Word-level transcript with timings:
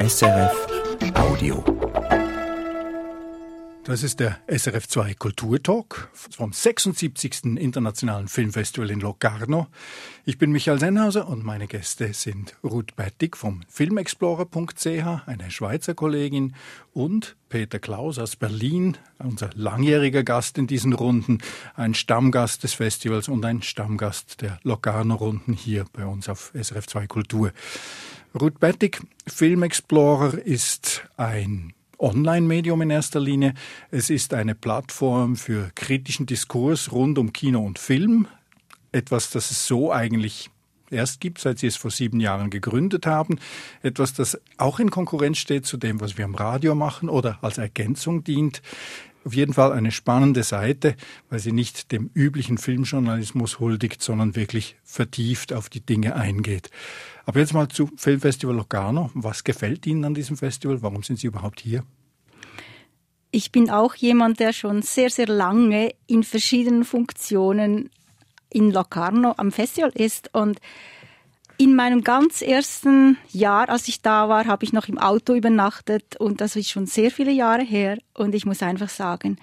SRF 0.00 0.66
Audio. 1.14 1.64
Das 3.82 4.04
ist 4.04 4.20
der 4.20 4.38
SRF2 4.46 5.16
Kulturtalk 5.18 6.10
vom 6.12 6.52
76. 6.52 7.56
Internationalen 7.56 8.28
Filmfestival 8.28 8.90
in 8.90 9.00
Locarno. 9.00 9.66
Ich 10.24 10.38
bin 10.38 10.52
Michael 10.52 10.78
Sennhauser 10.78 11.26
und 11.26 11.42
meine 11.42 11.66
Gäste 11.66 12.12
sind 12.12 12.54
Ruth 12.62 12.94
Bettig 12.94 13.36
vom 13.36 13.62
Filmexplorer.ch, 13.68 14.86
eine 15.26 15.50
Schweizer 15.50 15.94
Kollegin, 15.94 16.54
und 16.92 17.36
Peter 17.48 17.78
Klaus 17.78 18.18
aus 18.18 18.36
Berlin, 18.36 18.96
unser 19.18 19.50
langjähriger 19.54 20.22
Gast 20.22 20.58
in 20.58 20.66
diesen 20.66 20.92
Runden, 20.92 21.38
ein 21.74 21.94
Stammgast 21.94 22.62
des 22.62 22.74
Festivals 22.74 23.28
und 23.28 23.44
ein 23.44 23.62
Stammgast 23.62 24.42
der 24.42 24.60
Locarno-Runden 24.62 25.54
hier 25.54 25.86
bei 25.92 26.06
uns 26.06 26.28
auf 26.28 26.52
SRF2 26.54 27.06
Kultur. 27.08 27.52
Ruth 28.40 28.60
Bettig, 28.60 29.00
Filmexplorer 29.26 30.38
ist 30.38 31.02
ein 31.16 31.72
Online-Medium 31.98 32.82
in 32.82 32.90
erster 32.90 33.18
Linie. 33.18 33.54
Es 33.90 34.10
ist 34.10 34.32
eine 34.32 34.54
Plattform 34.54 35.34
für 35.34 35.72
kritischen 35.74 36.26
Diskurs 36.26 36.92
rund 36.92 37.18
um 37.18 37.32
Kino 37.32 37.60
und 37.64 37.80
Film. 37.80 38.28
Etwas, 38.92 39.30
das 39.30 39.50
es 39.50 39.66
so 39.66 39.92
eigentlich 39.92 40.50
erst 40.90 41.20
gibt, 41.20 41.40
seit 41.40 41.58
Sie 41.58 41.66
es 41.66 41.76
vor 41.76 41.90
sieben 41.90 42.20
Jahren 42.20 42.50
gegründet 42.50 43.06
haben. 43.06 43.40
Etwas, 43.82 44.14
das 44.14 44.40
auch 44.56 44.78
in 44.78 44.90
Konkurrenz 44.90 45.38
steht 45.38 45.66
zu 45.66 45.76
dem, 45.76 46.00
was 46.00 46.16
wir 46.16 46.24
am 46.24 46.36
Radio 46.36 46.76
machen 46.76 47.08
oder 47.08 47.38
als 47.42 47.58
Ergänzung 47.58 48.22
dient. 48.22 48.62
Auf 49.28 49.34
jeden 49.34 49.52
Fall 49.52 49.72
eine 49.72 49.92
spannende 49.92 50.42
Seite, 50.42 50.96
weil 51.28 51.38
sie 51.38 51.52
nicht 51.52 51.92
dem 51.92 52.10
üblichen 52.14 52.56
Filmjournalismus 52.56 53.60
huldigt, 53.60 54.00
sondern 54.00 54.34
wirklich 54.36 54.76
vertieft 54.84 55.52
auf 55.52 55.68
die 55.68 55.84
Dinge 55.84 56.16
eingeht. 56.16 56.70
Aber 57.26 57.38
jetzt 57.38 57.52
mal 57.52 57.68
zu 57.68 57.90
Filmfestival 57.98 58.56
Locarno. 58.56 59.10
Was 59.12 59.44
gefällt 59.44 59.86
Ihnen 59.86 60.06
an 60.06 60.14
diesem 60.14 60.38
Festival? 60.38 60.80
Warum 60.80 61.02
sind 61.02 61.18
Sie 61.18 61.26
überhaupt 61.26 61.60
hier? 61.60 61.84
Ich 63.30 63.52
bin 63.52 63.68
auch 63.68 63.94
jemand, 63.96 64.40
der 64.40 64.54
schon 64.54 64.80
sehr, 64.80 65.10
sehr 65.10 65.26
lange 65.26 65.94
in 66.06 66.22
verschiedenen 66.22 66.86
Funktionen 66.86 67.90
in 68.48 68.70
Locarno 68.70 69.34
am 69.36 69.52
Festival 69.52 69.90
ist 69.90 70.34
und 70.34 70.58
in 71.58 71.74
meinem 71.74 72.02
ganz 72.02 72.40
ersten 72.40 73.18
Jahr, 73.30 73.68
als 73.68 73.88
ich 73.88 74.00
da 74.00 74.28
war, 74.28 74.46
habe 74.46 74.64
ich 74.64 74.72
noch 74.72 74.88
im 74.88 74.96
Auto 74.96 75.34
übernachtet 75.34 76.16
und 76.16 76.40
das 76.40 76.56
ist 76.56 76.70
schon 76.70 76.86
sehr 76.86 77.10
viele 77.10 77.32
Jahre 77.32 77.62
her 77.62 77.98
und 78.14 78.34
ich 78.34 78.46
muss 78.46 78.62
einfach 78.62 78.88
sagen, 78.88 79.36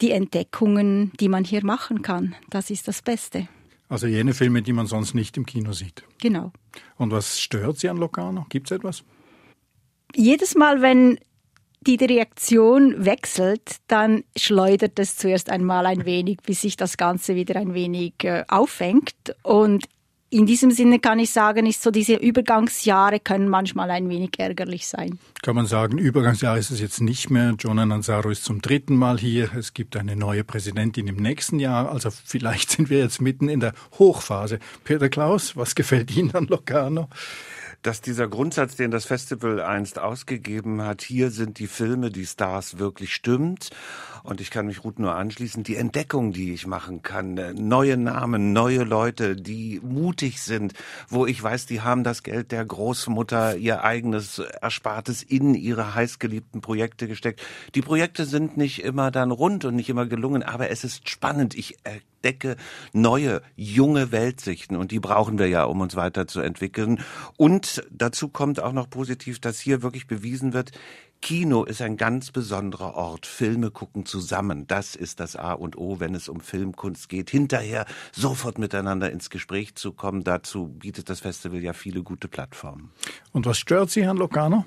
die 0.00 0.10
Entdeckungen, 0.10 1.12
die 1.20 1.28
man 1.28 1.44
hier 1.44 1.64
machen 1.64 2.02
kann, 2.02 2.34
das 2.50 2.68
ist 2.68 2.88
das 2.88 3.00
Beste. 3.00 3.48
Also 3.88 4.08
jene 4.08 4.34
Filme, 4.34 4.62
die 4.62 4.72
man 4.72 4.88
sonst 4.88 5.14
nicht 5.14 5.36
im 5.36 5.46
Kino 5.46 5.72
sieht. 5.72 6.02
Genau. 6.20 6.52
Und 6.96 7.12
was 7.12 7.40
stört 7.40 7.78
Sie 7.78 7.88
an 7.88 7.96
Locarno? 7.96 8.44
Gibt 8.48 8.70
es 8.70 8.76
etwas? 8.76 9.04
Jedes 10.16 10.56
Mal, 10.56 10.82
wenn 10.82 11.18
die 11.86 11.96
Reaktion 11.96 13.04
wechselt, 13.04 13.76
dann 13.86 14.24
schleudert 14.36 14.98
es 14.98 15.16
zuerst 15.16 15.50
einmal 15.50 15.86
ein 15.86 16.04
wenig, 16.06 16.38
bis 16.42 16.62
sich 16.62 16.76
das 16.76 16.96
Ganze 16.96 17.36
wieder 17.36 17.56
ein 17.56 17.74
wenig 17.74 18.14
äh, 18.24 18.44
auffängt. 18.48 19.36
Und 19.42 19.84
in 20.34 20.46
diesem 20.46 20.72
Sinne 20.72 20.98
kann 20.98 21.20
ich 21.20 21.30
sagen, 21.30 21.64
ist 21.64 21.80
so 21.80 21.92
diese 21.92 22.16
Übergangsjahre 22.16 23.20
können 23.20 23.48
manchmal 23.48 23.88
ein 23.92 24.08
wenig 24.08 24.32
ärgerlich 24.38 24.88
sein. 24.88 25.20
Kann 25.42 25.54
man 25.54 25.66
sagen, 25.66 25.96
Übergangsjahr 25.96 26.58
ist 26.58 26.72
es 26.72 26.80
jetzt 26.80 27.00
nicht 27.00 27.30
mehr. 27.30 27.54
Jonan 27.56 27.90
Nansaro 27.90 28.30
ist 28.30 28.44
zum 28.44 28.60
dritten 28.60 28.96
Mal 28.96 29.16
hier. 29.20 29.54
Es 29.56 29.74
gibt 29.74 29.96
eine 29.96 30.16
neue 30.16 30.42
Präsidentin 30.42 31.06
im 31.06 31.16
nächsten 31.16 31.60
Jahr. 31.60 31.88
Also 31.88 32.10
vielleicht 32.10 32.70
sind 32.72 32.90
wir 32.90 32.98
jetzt 32.98 33.20
mitten 33.20 33.48
in 33.48 33.60
der 33.60 33.74
Hochphase. 33.96 34.58
Peter 34.82 35.08
Klaus, 35.08 35.56
was 35.56 35.76
gefällt 35.76 36.14
Ihnen 36.16 36.34
an 36.34 36.48
Locarno? 36.48 37.08
Dass 37.84 38.00
dieser 38.00 38.28
Grundsatz, 38.28 38.76
den 38.76 38.90
das 38.90 39.04
Festival 39.04 39.60
einst 39.60 39.98
ausgegeben 39.98 40.80
hat, 40.82 41.02
hier 41.02 41.30
sind 41.30 41.58
die 41.58 41.66
Filme, 41.66 42.10
die 42.10 42.24
Stars 42.24 42.78
wirklich 42.78 43.14
stimmt. 43.14 43.70
Und 44.22 44.40
ich 44.40 44.50
kann 44.50 44.66
mich 44.66 44.84
Ruth 44.84 44.98
nur 44.98 45.14
anschließen, 45.14 45.64
die 45.64 45.76
Entdeckung, 45.76 46.32
die 46.32 46.54
ich 46.54 46.66
machen 46.66 47.02
kann, 47.02 47.36
äh, 47.36 47.52
neue 47.52 47.98
Namen, 47.98 48.54
neue 48.54 48.84
Leute, 48.84 49.36
die 49.36 49.82
mutig 49.84 50.40
sind, 50.40 50.72
wo 51.08 51.26
ich 51.26 51.42
weiß, 51.42 51.66
die 51.66 51.82
haben 51.82 52.04
das 52.04 52.22
Geld 52.22 52.52
der 52.52 52.64
Großmutter, 52.64 53.56
ihr 53.58 53.84
eigenes 53.84 54.38
Erspartes 54.38 55.22
in 55.22 55.54
ihre 55.54 55.94
heißgeliebten 55.94 56.62
Projekte 56.62 57.06
gesteckt. 57.06 57.42
Die 57.74 57.82
Projekte 57.82 58.24
sind 58.24 58.56
nicht 58.56 58.82
immer 58.82 59.10
dann 59.10 59.30
rund 59.30 59.66
und 59.66 59.76
nicht 59.76 59.90
immer 59.90 60.06
gelungen, 60.06 60.42
aber 60.42 60.70
es 60.70 60.84
ist 60.84 61.10
spannend. 61.10 61.54
Ich 61.54 61.76
entdecke 62.24 62.56
neue, 62.92 63.42
junge 63.54 64.10
Weltsichten 64.10 64.76
und 64.76 64.90
die 64.90 65.00
brauchen 65.00 65.38
wir 65.38 65.48
ja, 65.48 65.64
um 65.64 65.80
uns 65.80 65.94
weiterzuentwickeln. 65.94 67.00
Und 67.36 67.84
dazu 67.90 68.28
kommt 68.28 68.60
auch 68.60 68.72
noch 68.72 68.88
positiv, 68.88 69.40
dass 69.40 69.60
hier 69.60 69.82
wirklich 69.82 70.06
bewiesen 70.06 70.52
wird, 70.54 70.72
Kino 71.20 71.64
ist 71.64 71.80
ein 71.80 71.96
ganz 71.96 72.32
besonderer 72.32 72.94
Ort. 72.96 73.24
Filme 73.24 73.70
gucken 73.70 74.04
zusammen. 74.04 74.66
Das 74.66 74.94
ist 74.94 75.20
das 75.20 75.36
A 75.36 75.52
und 75.52 75.78
O, 75.78 75.98
wenn 75.98 76.14
es 76.14 76.28
um 76.28 76.40
Filmkunst 76.40 77.08
geht. 77.08 77.30
Hinterher 77.30 77.86
sofort 78.12 78.58
miteinander 78.58 79.10
ins 79.10 79.30
Gespräch 79.30 79.74
zu 79.74 79.92
kommen. 79.92 80.22
Dazu 80.22 80.68
bietet 80.68 81.08
das 81.08 81.20
Festival 81.20 81.60
ja 81.60 81.72
viele 81.72 82.02
gute 82.02 82.28
Plattformen. 82.28 82.90
Und 83.32 83.46
was 83.46 83.58
stört 83.58 83.90
Sie, 83.90 84.04
Herrn 84.04 84.18
Locano? 84.18 84.66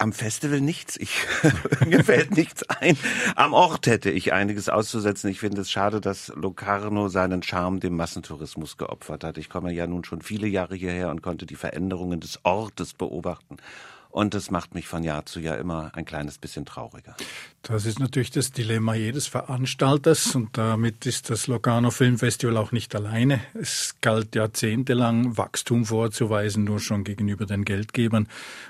Am 0.00 0.12
Festival 0.12 0.60
nichts. 0.60 0.96
Ich, 0.96 1.26
mir 1.86 2.04
fällt 2.04 2.36
nichts 2.36 2.62
ein. 2.68 2.96
Am 3.34 3.52
Ort 3.52 3.88
hätte 3.88 4.10
ich 4.10 4.32
einiges 4.32 4.68
auszusetzen. 4.68 5.28
Ich 5.28 5.40
finde 5.40 5.60
es 5.60 5.72
schade, 5.72 6.00
dass 6.00 6.28
Locarno 6.36 7.08
seinen 7.08 7.42
Charme 7.42 7.80
dem 7.80 7.96
Massentourismus 7.96 8.76
geopfert 8.76 9.24
hat. 9.24 9.38
Ich 9.38 9.48
komme 9.50 9.72
ja 9.72 9.88
nun 9.88 10.04
schon 10.04 10.22
viele 10.22 10.46
Jahre 10.46 10.76
hierher 10.76 11.10
und 11.10 11.20
konnte 11.20 11.46
die 11.46 11.56
Veränderungen 11.56 12.20
des 12.20 12.38
Ortes 12.44 12.94
beobachten. 12.94 13.56
Und 14.10 14.34
das 14.34 14.50
macht 14.50 14.74
mich 14.74 14.88
von 14.88 15.04
Jahr 15.04 15.26
zu 15.26 15.38
Jahr 15.38 15.58
immer 15.58 15.90
ein 15.94 16.04
kleines 16.04 16.38
bisschen 16.38 16.64
trauriger. 16.64 17.14
Das 17.62 17.84
ist 17.84 18.00
natürlich 18.00 18.30
das 18.30 18.50
Dilemma 18.50 18.94
jedes 18.94 19.26
Veranstalters 19.26 20.34
und 20.34 20.56
damit 20.56 21.04
ist 21.04 21.28
das 21.28 21.46
Locarno 21.48 21.90
Filmfestival 21.90 22.56
auch 22.56 22.72
nicht 22.72 22.94
alleine. 22.94 23.40
Es 23.52 23.96
galt 24.00 24.34
jahrzehntelang, 24.34 25.36
Wachstum 25.36 25.84
vorzuweisen, 25.84 26.64
nur 26.64 26.80
schon 26.80 27.04
gegenüber 27.04 27.44
den 27.44 27.64
Geldgebern. 27.64 28.28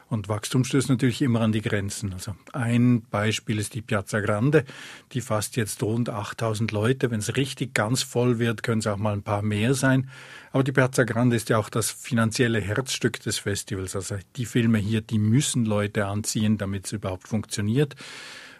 Und 0.08 0.28
Wachstum 0.28 0.64
stößt 0.64 0.88
natürlich 0.88 1.22
immer 1.22 1.42
an 1.42 1.52
die 1.52 1.60
Grenzen. 1.60 2.12
Also 2.12 2.34
ein 2.52 3.02
Beispiel 3.02 3.58
ist 3.58 3.74
die 3.74 3.82
Piazza 3.82 4.20
Grande, 4.20 4.64
die 5.12 5.20
fasst 5.20 5.56
jetzt 5.56 5.82
rund 5.82 6.08
8000 6.08 6.72
Leute. 6.72 7.10
Wenn 7.10 7.20
es 7.20 7.36
richtig 7.36 7.74
ganz 7.74 8.02
voll 8.02 8.38
wird, 8.38 8.62
können 8.62 8.80
es 8.80 8.86
auch 8.86 8.96
mal 8.96 9.12
ein 9.12 9.22
paar 9.22 9.42
mehr 9.42 9.74
sein. 9.74 10.10
Aber 10.50 10.64
die 10.64 10.72
Piazza 10.72 11.04
Grande 11.04 11.36
ist 11.36 11.50
ja 11.50 11.58
auch 11.58 11.68
das 11.68 11.90
finanzielle 11.90 12.60
Herzstück 12.60 13.20
des 13.20 13.38
Festivals. 13.38 13.94
Also 13.94 14.16
die 14.36 14.46
Filme 14.46 14.78
hier, 14.78 15.02
die 15.02 15.18
müssen 15.38 15.64
Leute 15.64 16.06
anziehen, 16.06 16.58
damit 16.58 16.86
es 16.86 16.92
überhaupt 16.92 17.28
funktioniert. 17.28 17.94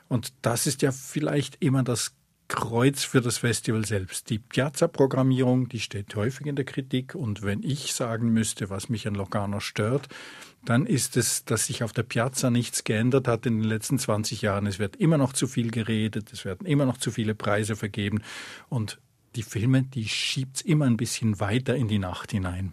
Und 0.07 0.33
das 0.43 0.69
ist 0.69 0.81
ja 0.81 0.93
vielleicht 0.93 1.57
immer 1.59 1.83
das 1.83 2.15
Kreuz 2.47 3.03
für 3.03 3.21
das 3.21 3.39
Festival 3.39 3.85
selbst. 3.85 4.31
Die 4.31 4.39
Piazza-Programmierung, 4.39 5.69
die 5.69 5.81
steht 5.81 6.15
häufig 6.15 6.47
in 6.47 6.55
der 6.55 6.65
Kritik. 6.65 7.17
Und 7.17 7.43
wenn 7.43 7.65
ich 7.65 7.95
sagen 7.95 8.29
müsste, 8.29 8.71
was 8.71 8.89
mich 8.89 9.09
an 9.09 9.17
Locarno 9.17 9.59
stört, 9.59 10.09
dann 10.65 10.87
ist 10.87 11.17
es, 11.17 11.45
dass 11.45 11.67
sich 11.67 11.83
auf 11.83 11.93
der 11.93 12.05
Piazza 12.05 12.49
nichts 12.49 12.85
geändert 12.85 13.27
hat 13.27 13.45
in 13.45 13.59
den 13.59 13.69
letzten 13.69 13.99
20 13.99 14.41
Jahren. 14.41 14.69
Es 14.69 14.79
wird 14.79 14.95
immer 14.97 15.19
noch 15.19 15.33
zu 15.33 15.49
viel 15.49 15.73
geredet, 15.73 16.33
es 16.33 16.45
werden 16.45 16.65
immer 16.65 16.87
noch 16.87 16.99
zu 16.99 17.11
viele 17.11 17.35
Preise 17.35 17.75
vergeben. 17.75 18.23
Und 18.69 19.01
die 19.35 19.43
Filme, 19.43 19.83
die 19.83 20.09
schiebt's 20.09 20.61
immer 20.61 20.85
ein 20.85 20.97
bisschen 20.97 21.41
weiter 21.41 21.75
in 21.75 21.89
die 21.89 21.99
Nacht 21.99 22.31
hinein. 22.31 22.73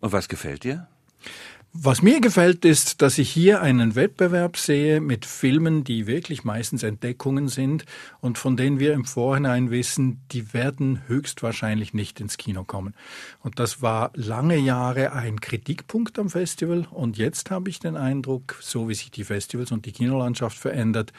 Und 0.00 0.12
was 0.12 0.28
gefällt 0.28 0.64
dir? 0.64 0.88
Was 1.74 2.00
mir 2.02 2.20
gefällt, 2.20 2.64
ist, 2.64 3.02
dass 3.02 3.18
ich 3.18 3.30
hier 3.30 3.60
einen 3.60 3.94
Wettbewerb 3.94 4.56
sehe 4.56 5.00
mit 5.00 5.26
Filmen, 5.26 5.84
die 5.84 6.06
wirklich 6.06 6.42
meistens 6.42 6.82
Entdeckungen 6.82 7.48
sind 7.48 7.84
und 8.20 8.38
von 8.38 8.56
denen 8.56 8.80
wir 8.80 8.94
im 8.94 9.04
Vorhinein 9.04 9.70
wissen, 9.70 10.20
die 10.32 10.54
werden 10.54 11.02
höchstwahrscheinlich 11.06 11.92
nicht 11.92 12.20
ins 12.20 12.38
Kino 12.38 12.64
kommen. 12.64 12.94
Und 13.40 13.58
das 13.58 13.82
war 13.82 14.10
lange 14.14 14.56
Jahre 14.56 15.12
ein 15.12 15.40
Kritikpunkt 15.40 16.18
am 16.18 16.30
Festival 16.30 16.88
und 16.90 17.18
jetzt 17.18 17.50
habe 17.50 17.68
ich 17.68 17.78
den 17.78 17.96
Eindruck, 17.96 18.56
so 18.60 18.88
wie 18.88 18.94
sich 18.94 19.10
die 19.10 19.24
Festivals 19.24 19.70
und 19.70 19.84
die 19.84 19.92
Kinolandschaft 19.92 20.56
verändert, 20.56 21.12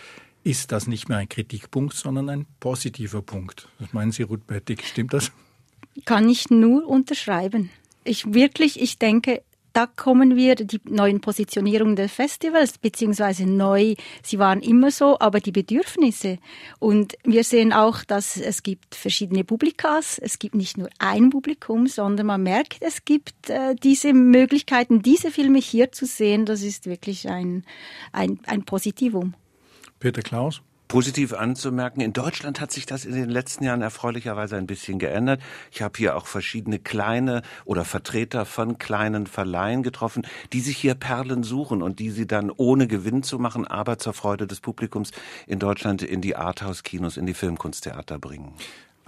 ist 0.43 0.71
das 0.71 0.87
nicht 0.87 1.09
mehr 1.09 1.19
ein 1.19 1.29
Kritikpunkt, 1.29 1.93
sondern 1.93 2.27
ein 2.27 2.47
positiver 2.59 3.21
Punkt. 3.21 3.69
Was 3.77 3.93
meinen 3.93 4.11
Sie, 4.11 4.23
Ruth 4.23 4.47
Bettig? 4.47 4.83
Stimmt 4.83 5.13
das? 5.13 5.31
Kann 6.05 6.27
ich 6.27 6.49
nur 6.49 6.87
unterschreiben. 6.87 7.69
Ich 8.03 8.33
wirklich, 8.33 8.81
ich 8.81 8.97
denke, 8.97 9.43
da 9.79 9.85
kommen 9.85 10.35
wir, 10.35 10.55
die 10.55 10.81
neuen 10.89 11.21
Positionierungen 11.21 11.95
des 11.95 12.11
Festivals, 12.11 12.77
beziehungsweise 12.77 13.45
neu, 13.45 13.95
sie 14.21 14.37
waren 14.37 14.59
immer 14.59 14.91
so, 14.91 15.17
aber 15.21 15.39
die 15.39 15.53
Bedürfnisse. 15.53 16.37
Und 16.79 17.13
wir 17.23 17.45
sehen 17.45 17.71
auch, 17.71 18.03
dass 18.03 18.35
es 18.35 18.61
gibt 18.61 18.93
verschiedene 18.93 19.45
Publikas, 19.45 20.17
es 20.17 20.37
gibt 20.37 20.55
nicht 20.55 20.77
nur 20.77 20.89
ein 20.99 21.29
Publikum, 21.29 21.87
sondern 21.87 22.27
man 22.27 22.43
merkt, 22.43 22.79
es 22.81 23.05
gibt 23.05 23.49
äh, 23.49 23.73
diese 23.73 24.11
Möglichkeiten, 24.11 25.01
diese 25.01 25.31
Filme 25.31 25.59
hier 25.59 25.93
zu 25.93 26.05
sehen, 26.05 26.45
das 26.45 26.61
ist 26.61 26.85
wirklich 26.85 27.29
ein, 27.29 27.63
ein, 28.11 28.41
ein 28.47 28.65
Positivum. 28.65 29.33
Peter 29.99 30.21
Klaus? 30.21 30.61
Positiv 30.89 31.33
anzumerken. 31.33 32.01
In 32.01 32.11
Deutschland 32.11 32.59
hat 32.59 32.71
sich 32.71 32.85
das 32.85 33.05
in 33.05 33.13
den 33.13 33.29
letzten 33.29 33.63
Jahren 33.63 33.81
erfreulicherweise 33.81 34.57
ein 34.57 34.67
bisschen 34.67 34.99
geändert. 34.99 35.41
Ich 35.71 35.81
habe 35.81 35.93
hier 35.97 36.17
auch 36.17 36.25
verschiedene 36.25 36.79
kleine 36.79 37.43
oder 37.63 37.85
Vertreter 37.85 38.45
von 38.45 38.77
kleinen 38.79 39.27
Verleihen 39.27 39.83
getroffen, 39.83 40.23
die 40.51 40.59
sich 40.59 40.77
hier 40.77 40.95
Perlen 40.95 41.43
suchen 41.43 41.81
und 41.81 41.99
die 41.99 42.09
sie 42.09 42.27
dann 42.27 42.51
ohne 42.51 42.87
Gewinn 42.87 43.23
zu 43.23 43.39
machen, 43.39 43.65
aber 43.65 43.99
zur 43.99 44.13
Freude 44.13 44.47
des 44.47 44.59
Publikums 44.59 45.11
in 45.47 45.59
Deutschland 45.59 46.01
in 46.01 46.21
die 46.21 46.35
Arthouse-Kinos, 46.35 47.17
in 47.17 47.27
die 47.27 47.35
Filmkunsttheater 47.35 48.17
bringen. 48.17 48.53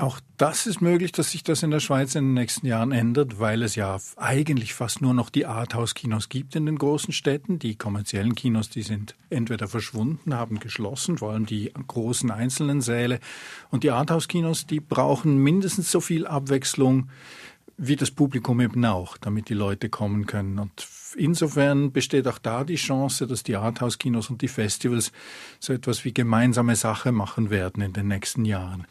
Auch 0.02 0.20
das 0.38 0.66
ist 0.66 0.82
möglich, 0.82 1.12
dass 1.12 1.30
sich 1.30 1.44
das 1.44 1.62
in 1.62 1.70
der 1.70 1.80
Schweiz 1.80 2.16
in 2.16 2.30
den 2.30 2.34
nächsten 2.34 2.66
Jahren 2.66 2.92
ändert, 2.92 3.40
weil 3.40 3.62
es 3.62 3.76
ja 3.76 4.00
eigentlich 4.16 4.74
fast 4.74 5.00
nur 5.00 5.14
noch 5.14 5.30
die 5.30 5.46
Arthouse-Kinos 5.46 6.28
gibt 6.28 6.56
in 6.56 6.66
den 6.66 6.80
großen 6.80 7.14
Städten. 7.14 7.60
Die 7.60 7.76
kommerziellen 7.76 8.34
Kinos, 8.34 8.72
die 8.72 8.82
sind 8.82 9.14
entweder 9.30 9.68
verschwunden, 9.68 10.34
haben 10.34 10.60
geschlossen, 10.60 11.20
vor 11.20 11.34
allem 11.34 11.46
die 11.46 11.72
großen 11.88 12.32
einzelnen 12.32 12.82
Säle. 12.82 13.20
Und 13.70 13.84
die 13.84 13.92
Arthouse-Kinos, 13.92 14.66
die 14.66 14.80
brauchen 14.80 15.38
mindestens 15.38 15.92
so 15.92 16.02
viel 16.02 16.26
Abwechslung 16.26 17.08
wie 17.78 17.96
das 17.96 18.10
Publikum 18.10 18.60
eben 18.60 18.84
auch, 18.86 19.18
damit 19.18 19.50
die 19.50 19.54
Leute 19.54 19.90
kommen 19.90 20.26
können. 20.26 20.58
Und 20.58 20.88
insofern 21.16 21.92
besteht 21.92 22.28
auch 22.28 22.40
da 22.40 22.64
die 22.64 22.76
Chance, 22.76 23.28
dass 23.28 23.44
die 23.44 23.56
Arthouse-Kinos 23.56 24.32
und 24.32 24.42
die 24.42 24.48
Festivals 24.48 25.12
so 25.60 25.74
etwas 25.74 26.06
wie 26.06 26.14
gemeinsame 26.14 26.76
Sache 26.76 27.12
machen 27.12 27.52
werden 27.52 27.84
in 27.84 27.94
den 27.94 28.08
nächsten 28.08 28.46
Jahren. 28.46 28.88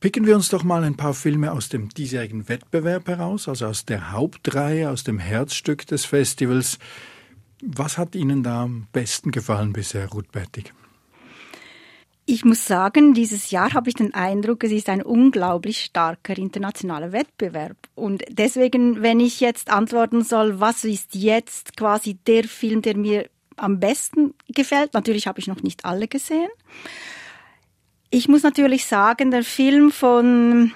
Picken 0.00 0.26
wir 0.26 0.36
uns 0.36 0.48
doch 0.48 0.62
mal 0.62 0.84
ein 0.84 0.96
paar 0.96 1.12
Filme 1.12 1.50
aus 1.50 1.70
dem 1.70 1.88
diesjährigen 1.88 2.48
Wettbewerb 2.48 3.08
heraus, 3.08 3.48
also 3.48 3.66
aus 3.66 3.84
der 3.84 4.12
Hauptreihe, 4.12 4.90
aus 4.90 5.02
dem 5.02 5.18
Herzstück 5.18 5.88
des 5.88 6.04
Festivals. 6.04 6.78
Was 7.62 7.98
hat 7.98 8.14
Ihnen 8.14 8.44
da 8.44 8.62
am 8.62 8.86
besten 8.92 9.32
gefallen 9.32 9.72
bisher, 9.72 10.08
Ruth 10.08 10.30
Bettig? 10.30 10.72
Ich 12.26 12.44
muss 12.44 12.64
sagen, 12.64 13.12
dieses 13.12 13.50
Jahr 13.50 13.72
habe 13.72 13.88
ich 13.88 13.96
den 13.96 14.14
Eindruck, 14.14 14.62
es 14.62 14.70
ist 14.70 14.88
ein 14.88 15.02
unglaublich 15.02 15.80
starker 15.80 16.38
internationaler 16.38 17.10
Wettbewerb. 17.10 17.76
Und 17.96 18.22
deswegen, 18.28 19.02
wenn 19.02 19.18
ich 19.18 19.40
jetzt 19.40 19.68
antworten 19.68 20.22
soll, 20.22 20.60
was 20.60 20.84
ist 20.84 21.16
jetzt 21.16 21.76
quasi 21.76 22.14
der 22.14 22.44
Film, 22.44 22.82
der 22.82 22.96
mir 22.96 23.28
am 23.56 23.80
besten 23.80 24.34
gefällt, 24.46 24.94
natürlich 24.94 25.26
habe 25.26 25.40
ich 25.40 25.48
noch 25.48 25.62
nicht 25.62 25.84
alle 25.84 26.06
gesehen. 26.06 26.50
Ich 28.10 28.26
muss 28.26 28.42
natürlich 28.42 28.86
sagen, 28.86 29.30
der 29.30 29.44
Film 29.44 29.92
von 29.92 30.72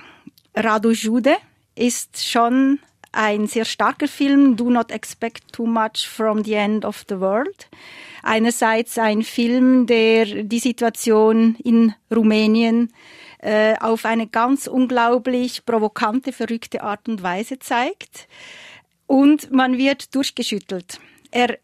Radu 0.54 0.90
Jude 0.90 1.34
ist 1.74 2.28
schon 2.28 2.78
ein 3.10 3.46
sehr 3.46 3.64
starker 3.64 4.06
Film, 4.06 4.56
Do 4.56 4.68
Not 4.68 4.90
Expect 4.90 5.52
Too 5.52 5.66
Much 5.66 6.06
from 6.08 6.44
the 6.44 6.54
End 6.54 6.84
of 6.84 7.04
the 7.08 7.20
World. 7.20 7.68
Einerseits 8.22 8.98
ein 8.98 9.22
Film, 9.22 9.86
der 9.86 10.44
die 10.44 10.58
Situation 10.58 11.56
in 11.64 11.94
Rumänien 12.14 12.92
äh, 13.38 13.76
auf 13.80 14.04
eine 14.04 14.26
ganz 14.26 14.66
unglaublich 14.66 15.64
provokante, 15.64 16.32
verrückte 16.32 16.82
Art 16.82 17.08
und 17.08 17.22
Weise 17.22 17.58
zeigt. 17.58 18.28
Und 19.06 19.50
man 19.50 19.78
wird 19.78 20.14
durchgeschüttelt. 20.14 21.00
Er 21.30 21.58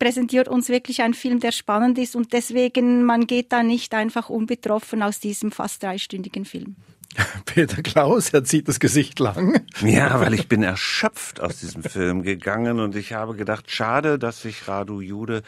präsentiert 0.00 0.48
uns 0.48 0.68
wirklich 0.68 1.02
einen 1.02 1.14
Film, 1.14 1.38
der 1.38 1.52
spannend 1.52 1.96
ist 1.98 2.16
und 2.16 2.32
deswegen, 2.32 3.04
man 3.04 3.28
geht 3.28 3.52
da 3.52 3.62
nicht 3.62 3.94
einfach 3.94 4.28
unbetroffen 4.28 5.04
aus 5.04 5.20
diesem 5.20 5.52
fast 5.52 5.84
dreistündigen 5.84 6.44
Film. 6.44 6.74
Peter 7.44 7.82
Klaus, 7.82 8.30
er 8.30 8.42
zieht 8.44 8.68
das 8.68 8.80
Gesicht 8.80 9.18
lang. 9.18 9.60
Ja, 9.82 10.20
weil 10.20 10.34
ich 10.34 10.48
bin 10.48 10.62
erschöpft 10.62 11.40
aus 11.40 11.60
diesem 11.60 11.82
Film 11.82 12.22
gegangen 12.22 12.80
und 12.80 12.96
ich 12.96 13.12
habe 13.12 13.34
gedacht, 13.36 13.70
schade, 13.70 14.18
dass 14.18 14.42
sich 14.42 14.66
Radu 14.66 15.00
Jude 15.00 15.42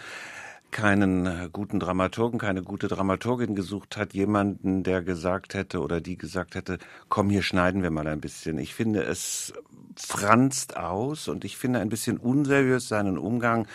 keinen 0.70 1.26
äh, 1.26 1.48
guten 1.52 1.78
Dramaturgen, 1.78 2.38
keine 2.38 2.62
gute 2.62 2.88
Dramaturgin 2.88 3.54
gesucht 3.54 3.96
hat, 3.96 4.14
jemanden, 4.14 4.82
der 4.82 5.02
gesagt 5.02 5.54
hätte 5.54 5.80
oder 5.80 6.00
die 6.00 6.16
gesagt 6.16 6.54
hätte, 6.54 6.78
komm, 7.08 7.30
hier 7.30 7.42
schneiden 7.42 7.82
wir 7.82 7.90
mal 7.90 8.06
ein 8.08 8.20
bisschen. 8.20 8.58
Ich 8.58 8.74
finde, 8.74 9.02
es 9.02 9.52
franzt 9.96 10.76
aus 10.76 11.28
und 11.28 11.44
ich 11.44 11.56
finde 11.56 11.80
ein 11.80 11.90
bisschen 11.90 12.16
unseriös 12.16 12.88
seinen 12.88 13.18
Umgang 13.18 13.68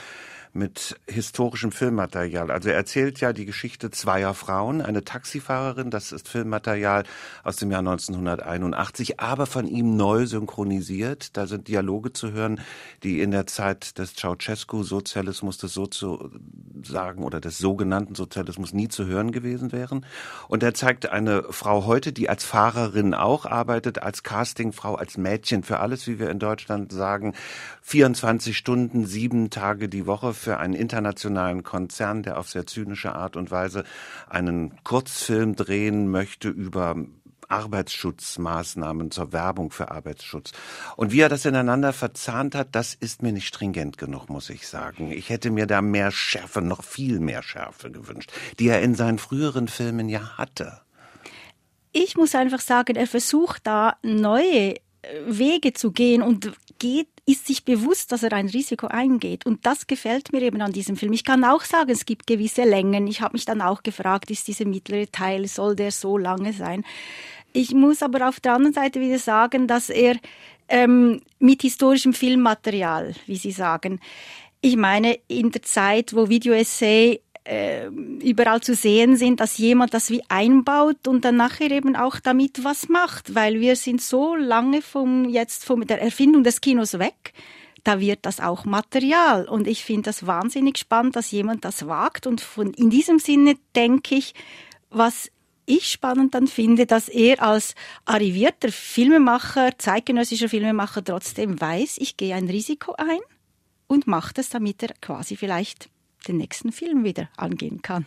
mit 0.57 0.99
historischem 1.07 1.71
Filmmaterial. 1.71 2.51
Also 2.51 2.69
er 2.69 2.75
erzählt 2.75 3.19
ja 3.21 3.31
die 3.31 3.45
Geschichte 3.45 3.91
zweier 3.91 4.33
Frauen, 4.33 4.81
eine 4.81 5.03
Taxifahrerin, 5.03 5.91
das 5.91 6.11
ist 6.11 6.27
Filmmaterial 6.27 7.03
aus 7.43 7.57
dem 7.57 7.71
Jahr 7.71 7.79
1981, 7.79 9.19
aber 9.19 9.45
von 9.45 9.67
ihm 9.67 9.95
neu 9.95 10.25
synchronisiert. 10.25 11.37
Da 11.37 11.47
sind 11.47 11.67
Dialoge 11.67 12.11
zu 12.11 12.31
hören, 12.31 12.59
die 13.03 13.21
in 13.21 13.31
der 13.31 13.45
Zeit 13.45 13.97
des 13.99 14.15
Ceausescu-Sozialismus, 14.15 15.59
des 15.59 15.73
sozusagen 15.73 17.23
oder 17.23 17.39
des 17.39 17.59
sogenannten 17.59 18.15
Sozialismus 18.15 18.73
nie 18.73 18.87
zu 18.87 19.05
hören 19.05 19.31
gewesen 19.31 19.71
wären. 19.71 20.05
Und 20.47 20.63
er 20.63 20.73
zeigt 20.73 21.09
eine 21.09 21.43
Frau 21.51 21.85
heute, 21.85 22.11
die 22.11 22.29
als 22.29 22.43
Fahrerin 22.43 23.13
auch 23.13 23.45
arbeitet, 23.45 24.01
als 24.01 24.23
Castingfrau, 24.23 24.95
als 24.95 25.17
Mädchen 25.17 25.61
für 25.61 25.79
alles, 25.79 26.07
wie 26.07 26.17
wir 26.19 26.31
in 26.31 26.39
Deutschland 26.39 26.91
sagen, 26.91 27.35
24 27.83 28.57
Stunden, 28.57 29.05
sieben 29.05 29.49
Tage 29.49 29.87
die 29.87 30.07
Woche 30.07 30.33
für 30.47 30.59
einen 30.59 30.75
internationalen 30.75 31.63
Konzern, 31.63 32.23
der 32.23 32.39
auf 32.39 32.47
sehr 32.47 32.65
zynische 32.65 33.13
Art 33.13 33.35
und 33.35 33.51
Weise 33.51 33.83
einen 34.29 34.81
Kurzfilm 34.85 35.57
drehen 35.57 36.09
möchte 36.09 36.47
über 36.47 36.95
Arbeitsschutzmaßnahmen 37.49 39.11
zur 39.11 39.33
Werbung 39.33 39.71
für 39.71 39.91
Arbeitsschutz. 39.91 40.53
Und 40.95 41.11
wie 41.11 41.19
er 41.19 41.27
das 41.27 41.43
ineinander 41.43 41.91
verzahnt 41.91 42.55
hat, 42.55 42.69
das 42.71 42.93
ist 42.93 43.21
mir 43.21 43.33
nicht 43.33 43.45
stringent 43.45 43.97
genug, 43.97 44.29
muss 44.29 44.49
ich 44.49 44.69
sagen. 44.69 45.11
Ich 45.11 45.29
hätte 45.29 45.51
mir 45.51 45.67
da 45.67 45.81
mehr 45.81 46.11
Schärfe, 46.11 46.61
noch 46.61 46.81
viel 46.81 47.19
mehr 47.19 47.43
Schärfe 47.43 47.91
gewünscht, 47.91 48.31
die 48.57 48.69
er 48.69 48.81
in 48.81 48.95
seinen 48.95 49.19
früheren 49.19 49.67
Filmen 49.67 50.07
ja 50.07 50.37
hatte. 50.37 50.79
Ich 51.91 52.15
muss 52.15 52.35
einfach 52.35 52.61
sagen, 52.61 52.95
er 52.95 53.07
versucht 53.07 53.67
da 53.67 53.97
neue 54.01 54.75
Wege 55.25 55.73
zu 55.73 55.91
gehen 55.91 56.21
und 56.21 56.53
geht 56.79 57.09
ist 57.27 57.45
sich 57.45 57.65
bewusst, 57.65 58.13
dass 58.13 58.23
er 58.23 58.31
ein 58.31 58.47
Risiko 58.47 58.87
eingeht. 58.87 59.45
Und 59.45 59.65
das 59.65 59.85
gefällt 59.85 60.31
mir 60.31 60.41
eben 60.41 60.61
an 60.61 60.71
diesem 60.71 60.95
Film. 60.95 61.11
Ich 61.11 61.25
kann 61.25 61.43
auch 61.43 61.63
sagen, 61.63 61.91
es 61.91 62.05
gibt 62.05 62.25
gewisse 62.25 62.63
Längen. 62.63 63.05
Ich 63.05 63.21
habe 63.21 63.33
mich 63.33 63.43
dann 63.43 63.61
auch 63.61 63.83
gefragt, 63.83 64.31
ist 64.31 64.47
dieser 64.47 64.65
mittlere 64.65 65.11
Teil, 65.11 65.45
soll 65.47 65.75
der 65.75 65.91
so 65.91 66.17
lange 66.17 66.53
sein? 66.53 66.85
Ich 67.51 67.73
muss 67.73 68.01
aber 68.01 68.29
auf 68.29 68.39
der 68.39 68.53
anderen 68.53 68.73
Seite 68.73 69.01
wieder 69.01 69.19
sagen, 69.19 69.67
dass 69.67 69.89
er 69.89 70.15
ähm, 70.69 71.21
mit 71.39 71.63
historischem 71.63 72.13
Filmmaterial, 72.13 73.13
wie 73.25 73.37
Sie 73.37 73.51
sagen, 73.51 73.99
ich 74.61 74.77
meine, 74.77 75.19
in 75.27 75.51
der 75.51 75.61
Zeit, 75.61 76.15
wo 76.15 76.29
Video 76.29 76.53
Essay 76.53 77.21
äh, 77.47 77.87
überall 77.87 78.61
zu 78.61 78.75
sehen 78.75 79.15
sind, 79.15 79.39
dass 79.39 79.57
jemand 79.57 79.93
das 79.93 80.09
wie 80.09 80.21
einbaut 80.27 81.07
und 81.07 81.23
dann 81.23 81.37
nachher 81.37 81.71
eben 81.71 81.95
auch 81.95 82.19
damit 82.19 82.63
was 82.63 82.89
macht, 82.89 83.35
weil 83.35 83.61
wir 83.61 83.75
sind 83.75 84.01
so 84.01 84.35
lange 84.35 84.81
vom 84.81 85.29
jetzt 85.29 85.65
von 85.65 85.81
der 85.87 86.01
Erfindung 86.01 86.43
des 86.43 86.61
Kinos 86.61 86.99
weg. 86.99 87.33
Da 87.83 87.99
wird 88.01 88.19
das 88.23 88.41
auch 88.41 88.65
Material 88.65 89.47
und 89.47 89.65
ich 89.67 89.85
finde 89.85 90.03
das 90.03 90.27
wahnsinnig 90.27 90.77
spannend, 90.77 91.15
dass 91.15 91.31
jemand 91.31 91.63
das 91.63 91.87
wagt 91.87 92.27
und 92.27 92.41
von 92.41 92.73
in 92.73 92.89
diesem 92.89 93.19
Sinne 93.19 93.55
denke 93.75 94.15
ich, 94.15 94.33
was 94.89 95.31
ich 95.65 95.89
spannend 95.89 96.33
dann 96.33 96.47
finde, 96.47 96.85
dass 96.85 97.07
er 97.07 97.41
als 97.41 97.75
arrivierter 98.05 98.71
Filmemacher, 98.71 99.77
zeitgenössischer 99.77 100.49
Filmemacher 100.49 101.03
trotzdem 101.03 101.59
weiß, 101.59 101.97
ich 101.99 102.17
gehe 102.17 102.35
ein 102.35 102.49
Risiko 102.49 102.93
ein 102.97 103.19
und 103.87 104.07
macht 104.07 104.37
es, 104.37 104.49
damit 104.49 104.83
er 104.83 104.93
quasi 105.01 105.35
vielleicht 105.35 105.89
den 106.27 106.37
nächsten 106.37 106.71
Film 106.71 107.03
wieder 107.03 107.29
angehen 107.37 107.81
kann. 107.81 108.05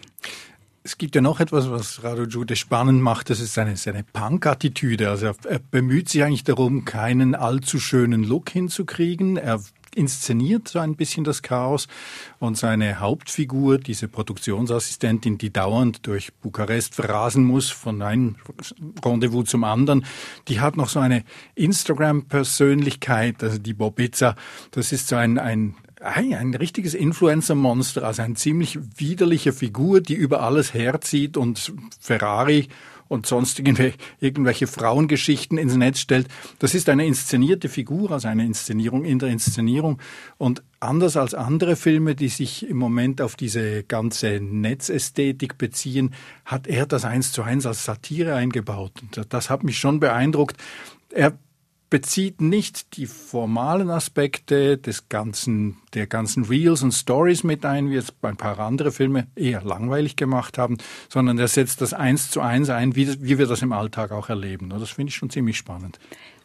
Es 0.82 0.96
gibt 0.96 1.14
ja 1.14 1.20
noch 1.20 1.40
etwas, 1.40 1.70
was 1.70 2.02
Rado 2.02 2.24
Jude 2.24 2.56
spannend 2.56 3.02
macht, 3.02 3.28
das 3.28 3.40
ist 3.40 3.52
seine, 3.52 3.76
seine 3.76 4.02
Punk-Attitüde. 4.02 5.10
Also 5.10 5.26
er, 5.26 5.34
er, 5.46 5.58
bemüht 5.58 6.08
sich 6.08 6.24
eigentlich 6.24 6.44
darum, 6.44 6.86
keinen 6.86 7.34
allzu 7.34 7.78
schönen 7.78 8.24
Look 8.24 8.48
hinzukriegen. 8.48 9.36
Er 9.36 9.60
inszeniert 9.94 10.68
so 10.68 10.78
ein 10.78 10.96
bisschen 10.96 11.24
das 11.24 11.42
Chaos 11.42 11.88
und 12.38 12.56
seine 12.56 13.00
Hauptfigur, 13.00 13.78
diese 13.78 14.08
Produktionsassistentin, 14.08 15.36
die 15.36 15.52
dauernd 15.52 16.06
durch 16.06 16.32
Bukarest 16.34 17.02
rasen 17.08 17.44
muss, 17.44 17.70
von 17.70 18.00
einem 18.00 18.36
Rendezvous 19.04 19.50
zum 19.50 19.64
anderen, 19.64 20.06
die 20.48 20.60
hat 20.60 20.76
noch 20.76 20.88
so 20.88 21.00
eine 21.00 21.24
Instagram-Persönlichkeit, 21.56 23.42
also 23.42 23.58
die 23.58 23.74
Bobica. 23.74 24.36
Das 24.70 24.92
ist 24.92 25.08
so 25.08 25.16
ein, 25.16 25.38
ein 25.38 25.74
ein, 26.00 26.54
richtiges 26.54 26.94
Influencer-Monster, 26.94 28.02
also 28.02 28.22
eine 28.22 28.34
ziemlich 28.34 28.78
widerliche 28.96 29.52
Figur, 29.52 30.00
die 30.00 30.14
über 30.14 30.42
alles 30.42 30.74
herzieht 30.74 31.36
und 31.36 31.72
Ferrari 32.00 32.68
und 33.10 33.26
sonst 33.26 33.58
irgendwelche, 33.58 33.98
irgendwelche 34.20 34.66
Frauengeschichten 34.68 35.58
ins 35.58 35.74
Netz 35.74 35.98
stellt. 35.98 36.28
Das 36.60 36.74
ist 36.74 36.88
eine 36.88 37.04
inszenierte 37.04 37.68
Figur, 37.68 38.12
also 38.12 38.28
eine 38.28 38.46
Inszenierung 38.46 39.04
in 39.04 39.18
der 39.18 39.30
Inszenierung. 39.30 40.00
Und 40.38 40.62
anders 40.78 41.16
als 41.16 41.34
andere 41.34 41.74
Filme, 41.74 42.14
die 42.14 42.28
sich 42.28 42.68
im 42.68 42.76
Moment 42.76 43.20
auf 43.20 43.34
diese 43.34 43.82
ganze 43.82 44.38
Netzästhetik 44.40 45.58
beziehen, 45.58 46.14
hat 46.44 46.68
er 46.68 46.86
das 46.86 47.04
eins 47.04 47.32
zu 47.32 47.42
eins 47.42 47.66
als 47.66 47.84
Satire 47.84 48.36
eingebaut. 48.36 48.92
Und 49.02 49.26
das 49.34 49.50
hat 49.50 49.64
mich 49.64 49.78
schon 49.78 49.98
beeindruckt. 49.98 50.56
Er 51.10 51.36
bezieht 51.90 52.40
nicht 52.40 52.96
die 52.96 53.06
formalen 53.06 53.90
Aspekte 53.90 54.78
des 54.78 55.08
ganzen, 55.08 55.78
der 55.92 56.06
ganzen 56.06 56.44
Reels 56.44 56.82
und 56.82 56.92
Stories 56.92 57.42
mit 57.42 57.66
ein, 57.66 57.90
wie 57.90 57.96
es 57.96 58.14
ein 58.22 58.36
paar 58.36 58.60
andere 58.60 58.92
Filme 58.92 59.26
eher 59.34 59.62
langweilig 59.62 60.14
gemacht 60.14 60.56
haben, 60.56 60.78
sondern 61.08 61.38
er 61.38 61.48
setzt 61.48 61.80
das 61.80 61.92
eins 61.92 62.30
zu 62.30 62.40
eins 62.40 62.70
ein, 62.70 62.94
wie, 62.94 63.20
wie 63.22 63.38
wir 63.38 63.46
das 63.46 63.62
im 63.62 63.72
Alltag 63.72 64.12
auch 64.12 64.28
erleben. 64.28 64.70
Das 64.70 64.90
finde 64.90 65.10
ich 65.10 65.16
schon 65.16 65.30
ziemlich 65.30 65.58
spannend. 65.58 65.98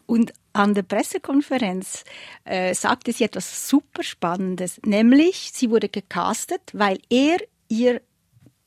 Und 0.04 0.32
an 0.52 0.74
der 0.74 0.82
Pressekonferenz 0.82 2.04
äh, 2.44 2.74
sagte 2.74 3.12
sie 3.12 3.24
etwas 3.24 3.68
super 3.68 4.02
Spannendes, 4.02 4.80
nämlich 4.84 5.50
sie 5.54 5.70
wurde 5.70 5.88
gecastet, 5.88 6.60
weil 6.72 6.98
er 7.08 7.38
ihr 7.68 8.00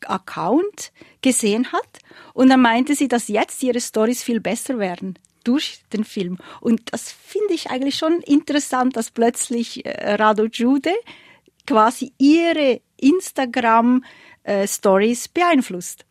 Account 0.05 0.93
gesehen 1.21 1.74
hat 1.74 2.00
und 2.33 2.50
dann 2.50 2.62
meinte 2.62 2.95
sie, 2.95 3.09
dass 3.09 3.27
jetzt 3.27 3.62
ihre 3.63 3.81
Stories 3.81 4.24
viel 4.24 4.39
besser 4.39 4.79
werden 4.79 5.19
durch 5.49 5.81
den 5.91 6.03
Film. 6.03 6.37
Und 6.61 6.93
das 6.93 7.11
finde 7.11 7.55
ich 7.55 7.71
eigentlich 7.71 7.95
schon 7.95 8.21
interessant, 8.21 8.95
dass 8.95 9.09
plötzlich 9.09 9.83
äh, 9.83 10.13
Rado 10.15 10.45
Jude 10.45 10.93
quasi 11.65 12.13
ihre 12.19 12.81
Instagram-Stories 12.97 15.25
äh, 15.25 15.29
beeinflusst. 15.33 16.05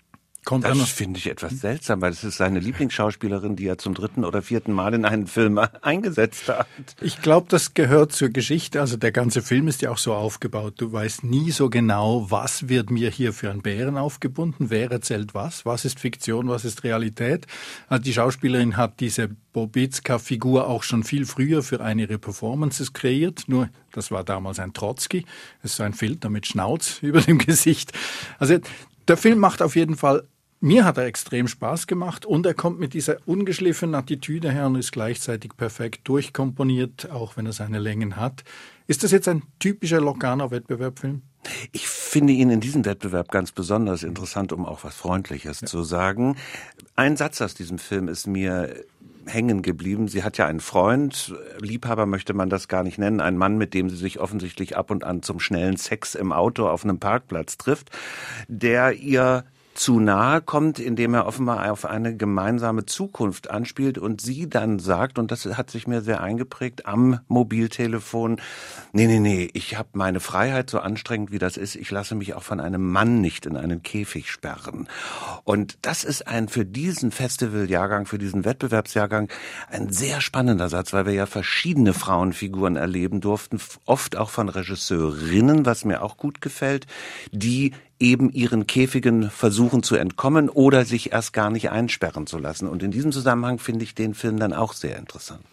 Kommt 0.48 0.64
das 0.64 0.88
finde 0.88 1.18
ich 1.18 1.26
etwas 1.26 1.60
seltsam, 1.60 2.00
weil 2.00 2.10
es 2.10 2.24
ist 2.24 2.38
seine 2.38 2.58
Lieblingsschauspielerin, 2.58 3.54
die 3.54 3.66
er 3.66 3.76
zum 3.76 3.92
dritten 3.92 4.24
oder 4.24 4.40
vierten 4.40 4.72
Mal 4.72 4.94
in 4.94 5.04
einen 5.04 5.26
Film 5.26 5.58
eingesetzt 5.82 6.48
hat. 6.48 6.66
Ich 7.02 7.20
glaube, 7.20 7.48
das 7.50 7.74
gehört 7.74 8.12
zur 8.12 8.30
Geschichte. 8.30 8.80
Also 8.80 8.96
der 8.96 9.12
ganze 9.12 9.42
Film 9.42 9.68
ist 9.68 9.82
ja 9.82 9.90
auch 9.90 9.98
so 9.98 10.14
aufgebaut. 10.14 10.76
Du 10.78 10.90
weißt 10.90 11.22
nie 11.22 11.50
so 11.50 11.68
genau, 11.68 12.30
was 12.30 12.70
wird 12.70 12.90
mir 12.90 13.10
hier 13.10 13.34
für 13.34 13.50
ein 13.50 13.60
Bären 13.60 13.98
aufgebunden, 13.98 14.70
wer 14.70 14.90
erzählt 14.90 15.34
was, 15.34 15.66
was 15.66 15.84
ist 15.84 16.00
Fiktion, 16.00 16.48
was 16.48 16.64
ist 16.64 16.82
Realität. 16.82 17.46
Also 17.88 18.04
die 18.04 18.14
Schauspielerin 18.14 18.78
hat 18.78 19.00
diese 19.00 19.28
Bobitska-Figur 19.52 20.66
auch 20.66 20.82
schon 20.82 21.04
viel 21.04 21.26
früher 21.26 21.62
für 21.62 21.82
eine 21.82 22.04
ihrer 22.04 22.16
Performances 22.16 22.94
kreiert. 22.94 23.44
Nur, 23.48 23.68
das 23.92 24.10
war 24.10 24.24
damals 24.24 24.60
ein 24.60 24.72
Trotzki. 24.72 25.26
Das 25.60 25.72
ist 25.72 25.76
so 25.76 25.82
ein 25.82 25.92
Filter 25.92 26.30
mit 26.30 26.46
Schnauz 26.46 26.98
über 27.02 27.20
dem 27.20 27.36
Gesicht. 27.36 27.92
Also 28.38 28.56
der 29.08 29.18
Film 29.18 29.40
macht 29.40 29.60
auf 29.60 29.76
jeden 29.76 29.96
Fall 29.98 30.26
mir 30.60 30.84
hat 30.84 30.98
er 30.98 31.04
extrem 31.04 31.48
Spaß 31.48 31.86
gemacht 31.86 32.26
und 32.26 32.44
er 32.46 32.54
kommt 32.54 32.80
mit 32.80 32.94
dieser 32.94 33.16
ungeschliffenen 33.26 33.94
Attitüde 33.94 34.50
her 34.50 34.66
und 34.66 34.76
ist 34.76 34.92
gleichzeitig 34.92 35.56
perfekt 35.56 36.08
durchkomponiert, 36.08 37.10
auch 37.10 37.36
wenn 37.36 37.46
er 37.46 37.52
seine 37.52 37.78
Längen 37.78 38.16
hat. 38.16 38.44
Ist 38.86 39.04
das 39.04 39.12
jetzt 39.12 39.28
ein 39.28 39.42
typischer 39.58 40.00
Locarno-Wettbewerbfilm? 40.00 41.22
Ich 41.72 41.86
finde 41.88 42.32
ihn 42.32 42.50
in 42.50 42.60
diesem 42.60 42.84
Wettbewerb 42.84 43.30
ganz 43.30 43.52
besonders 43.52 44.02
interessant, 44.02 44.52
um 44.52 44.66
auch 44.66 44.84
was 44.84 44.96
Freundliches 44.96 45.60
ja. 45.60 45.66
zu 45.66 45.82
sagen. 45.82 46.36
Ein 46.96 47.16
Satz 47.16 47.40
aus 47.40 47.54
diesem 47.54 47.78
Film 47.78 48.08
ist 48.08 48.26
mir 48.26 48.74
hängen 49.26 49.62
geblieben. 49.62 50.08
Sie 50.08 50.24
hat 50.24 50.38
ja 50.38 50.46
einen 50.46 50.60
Freund, 50.60 51.34
Liebhaber 51.60 52.06
möchte 52.06 52.34
man 52.34 52.48
das 52.48 52.66
gar 52.66 52.82
nicht 52.82 52.98
nennen, 52.98 53.20
einen 53.20 53.36
Mann, 53.36 53.58
mit 53.58 53.74
dem 53.74 53.90
sie 53.90 53.96
sich 53.96 54.18
offensichtlich 54.20 54.76
ab 54.76 54.90
und 54.90 55.04
an 55.04 55.22
zum 55.22 55.38
schnellen 55.38 55.76
Sex 55.76 56.14
im 56.14 56.32
Auto 56.32 56.66
auf 56.66 56.82
einem 56.82 56.98
Parkplatz 56.98 57.58
trifft, 57.58 57.90
der 58.48 58.94
ihr 58.94 59.44
zu 59.78 60.00
nahe 60.00 60.40
kommt, 60.40 60.80
indem 60.80 61.14
er 61.14 61.26
offenbar 61.26 61.70
auf 61.70 61.84
eine 61.84 62.16
gemeinsame 62.16 62.84
Zukunft 62.84 63.48
anspielt 63.48 63.96
und 63.96 64.20
sie 64.20 64.48
dann 64.48 64.80
sagt, 64.80 65.20
und 65.20 65.30
das 65.30 65.44
hat 65.44 65.70
sich 65.70 65.86
mir 65.86 66.00
sehr 66.00 66.20
eingeprägt, 66.20 66.86
am 66.86 67.20
Mobiltelefon, 67.28 68.40
nee, 68.92 69.06
nee, 69.06 69.20
nee, 69.20 69.48
ich 69.52 69.78
habe 69.78 69.90
meine 69.92 70.18
Freiheit 70.18 70.68
so 70.68 70.80
anstrengend, 70.80 71.30
wie 71.30 71.38
das 71.38 71.56
ist, 71.56 71.76
ich 71.76 71.92
lasse 71.92 72.16
mich 72.16 72.34
auch 72.34 72.42
von 72.42 72.58
einem 72.58 72.90
Mann 72.90 73.20
nicht 73.20 73.46
in 73.46 73.56
einen 73.56 73.84
Käfig 73.84 74.32
sperren. 74.32 74.88
Und 75.44 75.78
das 75.82 76.02
ist 76.02 76.26
ein 76.26 76.48
für 76.48 76.64
diesen 76.64 77.12
Festivaljahrgang, 77.12 78.06
für 78.06 78.18
diesen 78.18 78.44
Wettbewerbsjahrgang 78.44 79.28
ein 79.70 79.92
sehr 79.92 80.20
spannender 80.20 80.68
Satz, 80.68 80.92
weil 80.92 81.06
wir 81.06 81.12
ja 81.12 81.26
verschiedene 81.26 81.94
Frauenfiguren 81.94 82.74
erleben 82.74 83.20
durften, 83.20 83.60
oft 83.84 84.16
auch 84.16 84.30
von 84.30 84.48
Regisseurinnen, 84.48 85.66
was 85.66 85.84
mir 85.84 86.02
auch 86.02 86.16
gut 86.16 86.40
gefällt, 86.40 86.88
die 87.30 87.74
eben 88.00 88.30
ihren 88.30 88.66
Käfigen 88.66 89.30
versuchen 89.30 89.82
zu 89.82 89.96
entkommen 89.96 90.48
oder 90.48 90.84
sich 90.84 91.12
erst 91.12 91.32
gar 91.32 91.50
nicht 91.50 91.70
einsperren 91.70 92.26
zu 92.26 92.38
lassen. 92.38 92.68
Und 92.68 92.82
in 92.82 92.90
diesem 92.90 93.12
Zusammenhang 93.12 93.58
finde 93.58 93.84
ich 93.84 93.94
den 93.94 94.14
Film 94.14 94.38
dann 94.38 94.52
auch 94.52 94.72
sehr 94.72 94.96
interessant. 94.96 95.44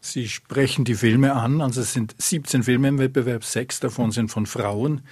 Sie 0.00 0.28
sprechen 0.28 0.84
die 0.84 0.94
Filme 0.94 1.34
an, 1.34 1.60
also 1.60 1.80
es 1.80 1.92
sind 1.92 2.14
17 2.18 2.62
Filme 2.62 2.88
im 2.88 2.98
Wettbewerb, 2.98 3.44
sechs 3.44 3.80
davon 3.80 4.12
sind 4.12 4.28
von 4.28 4.46
Frauen. 4.46 5.02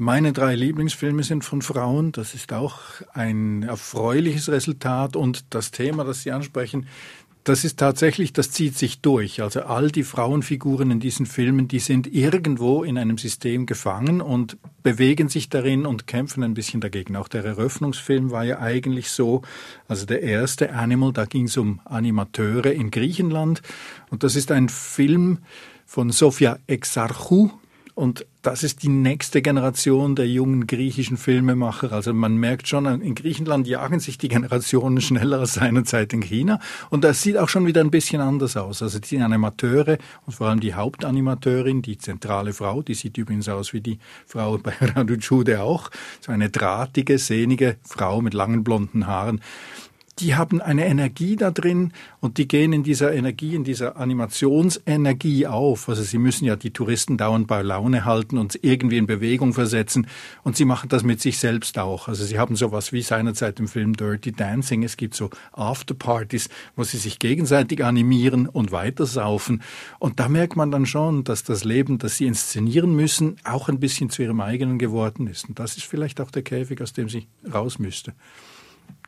Meine 0.00 0.32
drei 0.32 0.54
Lieblingsfilme 0.54 1.24
sind 1.24 1.44
von 1.44 1.60
Frauen. 1.60 2.12
Das 2.12 2.32
ist 2.32 2.52
auch 2.52 2.78
ein 3.14 3.64
erfreuliches 3.64 4.48
Resultat. 4.48 5.16
Und 5.16 5.46
das 5.50 5.72
Thema, 5.72 6.04
das 6.04 6.22
Sie 6.22 6.30
ansprechen, 6.30 6.86
das 7.48 7.64
ist 7.64 7.78
tatsächlich, 7.78 8.34
das 8.34 8.50
zieht 8.50 8.76
sich 8.76 9.00
durch. 9.00 9.40
Also 9.40 9.62
all 9.62 9.90
die 9.90 10.02
Frauenfiguren 10.02 10.90
in 10.90 11.00
diesen 11.00 11.24
Filmen, 11.24 11.66
die 11.66 11.78
sind 11.78 12.06
irgendwo 12.06 12.82
in 12.84 12.98
einem 12.98 13.16
System 13.16 13.64
gefangen 13.64 14.20
und 14.20 14.58
bewegen 14.82 15.30
sich 15.30 15.48
darin 15.48 15.86
und 15.86 16.06
kämpfen 16.06 16.42
ein 16.42 16.52
bisschen 16.52 16.82
dagegen. 16.82 17.16
Auch 17.16 17.28
der 17.28 17.44
Eröffnungsfilm 17.44 18.30
war 18.30 18.44
ja 18.44 18.58
eigentlich 18.58 19.10
so, 19.10 19.42
also 19.88 20.04
der 20.04 20.22
erste 20.22 20.74
Animal, 20.74 21.12
da 21.14 21.24
ging 21.24 21.44
es 21.44 21.56
um 21.56 21.80
Animateure 21.86 22.72
in 22.72 22.90
Griechenland 22.90 23.62
und 24.10 24.24
das 24.24 24.36
ist 24.36 24.52
ein 24.52 24.68
Film 24.68 25.38
von 25.86 26.10
Sofia 26.10 26.58
Exarchou, 26.66 27.50
und 27.98 28.26
das 28.42 28.62
ist 28.62 28.84
die 28.84 28.88
nächste 28.88 29.42
Generation 29.42 30.14
der 30.14 30.28
jungen 30.28 30.68
griechischen 30.68 31.16
Filmemacher. 31.16 31.90
Also 31.90 32.14
man 32.14 32.36
merkt 32.36 32.68
schon, 32.68 32.86
in 32.86 33.16
Griechenland 33.16 33.66
jagen 33.66 33.98
sich 33.98 34.18
die 34.18 34.28
Generationen 34.28 35.00
schneller 35.00 35.40
als 35.40 35.54
seinerzeit 35.54 36.12
in 36.12 36.22
China. 36.22 36.60
Und 36.90 37.02
das 37.02 37.22
sieht 37.22 37.36
auch 37.36 37.48
schon 37.48 37.66
wieder 37.66 37.80
ein 37.80 37.90
bisschen 37.90 38.20
anders 38.20 38.56
aus. 38.56 38.82
Also 38.82 39.00
die 39.00 39.18
Animateure 39.18 39.98
und 40.26 40.32
vor 40.32 40.46
allem 40.46 40.60
die 40.60 40.74
Hauptanimateurin, 40.74 41.82
die 41.82 41.98
zentrale 41.98 42.52
Frau, 42.52 42.82
die 42.82 42.94
sieht 42.94 43.18
übrigens 43.18 43.48
aus 43.48 43.72
wie 43.72 43.80
die 43.80 43.98
Frau 44.26 44.58
bei 44.58 44.74
Raducude 44.80 45.60
auch. 45.60 45.90
So 46.20 46.30
eine 46.30 46.50
drahtige, 46.50 47.18
sehnige 47.18 47.78
Frau 47.82 48.22
mit 48.22 48.32
langen 48.32 48.62
blonden 48.62 49.08
Haaren 49.08 49.40
die 50.20 50.34
haben 50.34 50.60
eine 50.60 50.86
Energie 50.86 51.36
da 51.36 51.50
drin 51.50 51.92
und 52.20 52.38
die 52.38 52.48
gehen 52.48 52.72
in 52.72 52.82
dieser 52.82 53.12
Energie, 53.12 53.54
in 53.54 53.64
dieser 53.64 53.96
Animationsenergie 53.96 55.46
auf. 55.46 55.88
Also 55.88 56.02
sie 56.02 56.18
müssen 56.18 56.44
ja 56.44 56.56
die 56.56 56.72
Touristen 56.72 57.16
dauernd 57.16 57.46
bei 57.46 57.62
Laune 57.62 58.04
halten 58.04 58.38
und 58.38 58.58
irgendwie 58.62 58.98
in 58.98 59.06
Bewegung 59.06 59.54
versetzen 59.54 60.06
und 60.42 60.56
sie 60.56 60.64
machen 60.64 60.88
das 60.88 61.02
mit 61.02 61.20
sich 61.20 61.38
selbst 61.38 61.78
auch. 61.78 62.08
Also 62.08 62.24
sie 62.24 62.38
haben 62.38 62.56
sowas 62.56 62.92
wie 62.92 63.02
seinerzeit 63.02 63.60
im 63.60 63.68
Film 63.68 63.94
Dirty 63.94 64.32
Dancing. 64.32 64.82
Es 64.82 64.96
gibt 64.96 65.14
so 65.14 65.30
Afterpartys, 65.52 66.48
wo 66.76 66.84
sie 66.84 66.98
sich 66.98 67.18
gegenseitig 67.18 67.84
animieren 67.84 68.46
und 68.46 68.72
weitersaufen. 68.72 69.62
Und 69.98 70.20
da 70.20 70.28
merkt 70.28 70.56
man 70.56 70.70
dann 70.70 70.86
schon, 70.86 71.24
dass 71.24 71.44
das 71.44 71.64
Leben, 71.64 71.98
das 71.98 72.16
sie 72.16 72.26
inszenieren 72.26 72.94
müssen, 72.94 73.36
auch 73.44 73.68
ein 73.68 73.80
bisschen 73.80 74.10
zu 74.10 74.22
ihrem 74.22 74.40
eigenen 74.40 74.78
geworden 74.78 75.26
ist. 75.26 75.48
Und 75.48 75.58
das 75.58 75.76
ist 75.76 75.86
vielleicht 75.86 76.20
auch 76.20 76.30
der 76.30 76.42
Käfig, 76.42 76.80
aus 76.80 76.92
dem 76.92 77.08
sie 77.08 77.28
raus 77.52 77.78
müsste. 77.78 78.14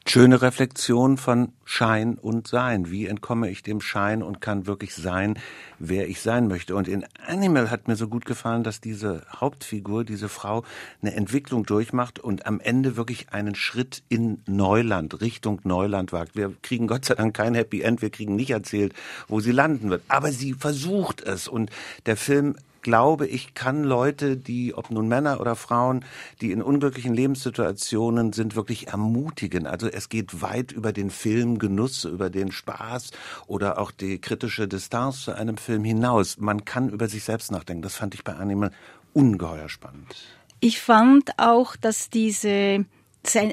Schöne 0.07 0.43
Reflexion 0.43 1.19
von 1.19 1.53
Schein 1.65 2.15
und 2.15 2.49
Sein. 2.49 2.91
Wie 2.91 3.07
entkomme 3.07 3.49
ich 3.49 3.63
dem 3.63 3.81
Schein 3.81 4.25
und 4.25 4.41
kann 4.41 4.67
wirklich 4.67 4.95
sein, 4.95 5.39
wer 5.79 6.09
ich 6.09 6.21
sein 6.21 6.49
möchte? 6.49 6.75
Und 6.75 6.89
in 6.89 7.05
Animal 7.27 7.71
hat 7.71 7.87
mir 7.87 7.95
so 7.95 8.09
gut 8.09 8.25
gefallen, 8.25 8.65
dass 8.65 8.81
diese 8.81 9.23
Hauptfigur, 9.37 10.05
diese 10.05 10.29
Frau, 10.29 10.65
eine 11.01 11.15
Entwicklung 11.15 11.65
durchmacht 11.65 12.19
und 12.19 12.47
am 12.47 12.59
Ende 12.59 12.97
wirklich 12.97 13.33
einen 13.33 13.55
Schritt 13.55 14.03
in 14.09 14.43
Neuland, 14.47 15.21
Richtung 15.21 15.61
Neuland 15.63 16.13
wagt. 16.13 16.35
Wir 16.35 16.55
kriegen 16.61 16.89
Gott 16.89 17.05
sei 17.05 17.15
Dank 17.15 17.37
kein 17.37 17.55
Happy 17.55 17.83
End, 17.83 18.03
wir 18.03 18.11
kriegen 18.11 18.35
nicht 18.35 18.51
erzählt, 18.51 18.95
wo 19.29 19.39
sie 19.39 19.53
landen 19.53 19.91
wird. 19.91 20.03
Aber 20.09 20.33
sie 20.33 20.55
versucht 20.55 21.23
es 21.23 21.47
und 21.47 21.71
der 22.07 22.17
Film 22.17 22.57
glaube 22.83 23.27
ich, 23.27 23.55
kann 23.55 23.85
Leute, 23.85 24.37
die, 24.37 24.75
ob 24.75 24.91
nun 24.91 25.09
Männer 25.09 25.41
oder 25.41 25.57
Frauen, 25.57 26.05
die 26.41 26.53
in 26.53 26.63
unglücklichen 26.63 27.15
Lebenssituationen 27.15 28.33
sind, 28.33 28.57
wirklich 28.57 28.89
ermutigen. 28.89 29.67
Also 29.67 29.89
es 29.89 30.09
geht 30.09 30.43
weit 30.43 30.73
über 30.73 30.93
den 30.93 31.11
Filmgenuss, 31.11 32.05
über 32.05 32.31
den 32.31 32.53
Spaß 32.53 33.11
oder 33.47 33.79
auch 33.79 33.91
die 33.91 34.21
kritische 34.21 34.69
Distanz 34.69 35.23
zu 35.23 35.33
einem 35.33 35.57
Film 35.57 35.85
hinaus. 35.85 36.39
Man 36.39 36.65
kann 36.65 36.89
über 36.89 37.09
sich 37.09 37.25
selbst 37.25 37.51
nachdenken. 37.51 37.83
Das 37.83 37.97
fand 37.97 38.15
ich 38.15 38.25
bei 38.25 38.35
Animal 38.35 38.71
ungeheuer 39.13 39.69
spannend. 39.69 40.15
Ich 40.61 40.81
fand 40.81 41.39
auch, 41.39 41.75
dass 41.77 42.11
diese 42.11 42.85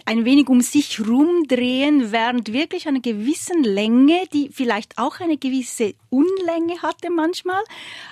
ein 0.05 0.25
wenig 0.25 0.47
um 0.47 0.61
sich 0.61 0.99
rumdrehen, 1.05 2.11
während 2.11 2.53
wirklich 2.53 2.87
einer 2.87 3.01
gewissen 3.01 3.63
Länge, 3.63 4.23
die 4.33 4.49
vielleicht 4.51 4.97
auch 4.97 5.19
eine 5.19 5.37
gewisse 5.37 5.93
Unlänge 6.09 6.81
hatte 6.81 7.09
manchmal, 7.09 7.61